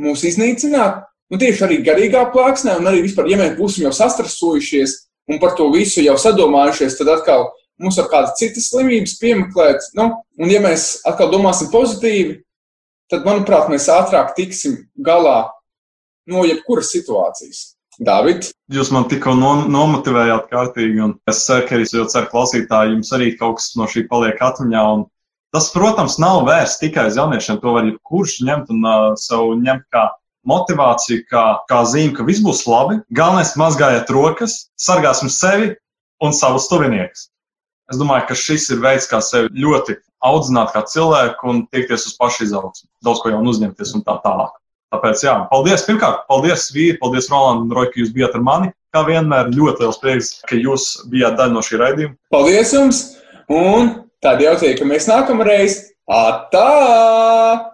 mūs 0.00 0.24
iznīcināt. 0.28 1.04
Nu, 1.32 1.40
tieši 1.40 1.64
arī 1.66 1.80
garīgā 1.84 2.26
plāksnē, 2.34 2.76
un 2.80 2.88
arī 2.90 3.02
vispār, 3.06 3.30
ja 3.32 3.38
mēs 3.40 3.56
būsim 3.58 3.86
jau 3.86 3.92
sastrasojušies 3.96 4.96
un 5.32 5.40
par 5.40 5.54
to 5.58 5.70
visu 5.72 6.04
jau 6.04 6.16
sadomājušies, 6.20 6.98
tad 6.98 7.10
atkal 7.16 7.46
mums 7.80 7.98
var 8.00 8.10
kādas 8.12 8.36
citas 8.38 8.68
slimības 8.70 9.16
piemeklēt. 9.20 9.88
Nu, 9.98 10.10
un 10.38 10.52
ja 10.52 10.60
mēs 10.64 11.00
atkal 11.08 11.32
domāsim 11.32 11.70
pozitīvi, 11.72 12.42
tad, 13.12 13.24
manuprāt, 13.26 13.70
mēs 13.72 13.88
ātrāk 13.92 14.34
tiksim 14.36 14.82
galā 15.04 15.46
no 16.30 16.44
jebkuras 16.46 16.92
situācijas. 16.94 17.70
David? 18.04 18.48
Jūs 18.74 18.90
man 18.90 19.06
tikko 19.06 19.36
no, 19.38 19.52
nomotivējāt 19.70 20.48
kārtīgi, 20.50 20.98
un 21.04 21.12
es 21.30 21.44
ceru, 21.46 21.66
ka 21.68 21.76
arī 21.76 21.86
jūs 21.86 22.10
ceru 22.10 22.30
klausītāji, 22.32 22.96
jums 22.96 23.12
arī 23.14 23.28
kaut 23.38 23.60
kas 23.60 23.70
no 23.78 23.86
šī 23.90 24.08
paliek 24.10 24.40
atmiņā. 24.42 24.82
Un 24.96 25.04
tas, 25.54 25.68
protams, 25.70 26.18
nav 26.22 26.42
vērsts 26.48 26.82
tikai 26.82 27.06
uz 27.12 27.20
jauniešiem. 27.20 27.60
To 27.62 27.76
var 27.76 27.86
jebkurš 27.86 28.40
ņemt 28.48 28.72
un 28.74 28.88
uh, 28.90 29.06
sev 29.20 29.54
ņemt 29.62 29.86
kā 29.94 30.08
motivāciju, 30.48 31.24
kā, 31.30 31.44
kā 31.70 31.82
zīme, 31.88 32.14
ka 32.16 32.26
viss 32.26 32.44
būs 32.44 32.64
labi. 32.68 33.00
Galvenais 33.14 33.54
mazgājiet 33.60 34.10
rokas, 34.14 34.64
sargāsim 34.80 35.32
sevi 35.32 35.72
un 36.24 36.34
savus 36.36 36.68
tuviniekus. 36.70 37.28
Es 37.92 38.00
domāju, 38.00 38.28
ka 38.30 38.36
šis 38.38 38.70
ir 38.72 38.80
veids, 38.84 39.08
kā 39.10 39.20
sevi 39.24 39.52
ļoti 39.60 39.98
audzināt 40.24 40.72
kā 40.72 40.84
cilvēku 40.88 41.50
un 41.50 41.64
tiekties 41.72 42.06
uz 42.08 42.14
pašu 42.20 42.46
izaugsmu, 42.46 42.88
daudz 43.04 43.20
ko 43.20 43.32
jaunu 43.34 43.52
uzņemties 43.52 43.92
un 43.98 44.04
tā 44.06 44.16
tālāk. 44.24 44.54
Tāpēc, 44.94 45.24
jā, 45.26 45.34
paldies. 45.50 45.82
Pirmkārt, 45.88 46.22
paldies, 46.30 46.68
Vīri, 46.74 46.96
paldies, 47.00 47.26
Roland, 47.32 47.66
un 47.66 47.74
Roja, 47.74 47.90
ka 47.90 48.00
jūs 48.00 48.14
bijāt 48.14 48.38
ar 48.38 48.44
mani. 48.46 48.70
Kā 48.94 49.02
vienmēr, 49.08 49.50
ļoti 49.50 49.82
liels 49.82 49.98
prieks, 49.98 50.30
ka 50.46 50.58
jūs 50.58 50.86
bijāt 51.10 51.34
daļa 51.40 51.56
no 51.56 51.64
šī 51.66 51.80
raidījuma. 51.82 52.16
Paldies 52.30 52.74
jums! 52.76 53.02
Un 53.50 53.90
tad 54.24 54.40
jau 54.44 54.54
tiekamies 54.60 55.10
nākamreiz. 55.10 55.80
Atā! 56.06 57.73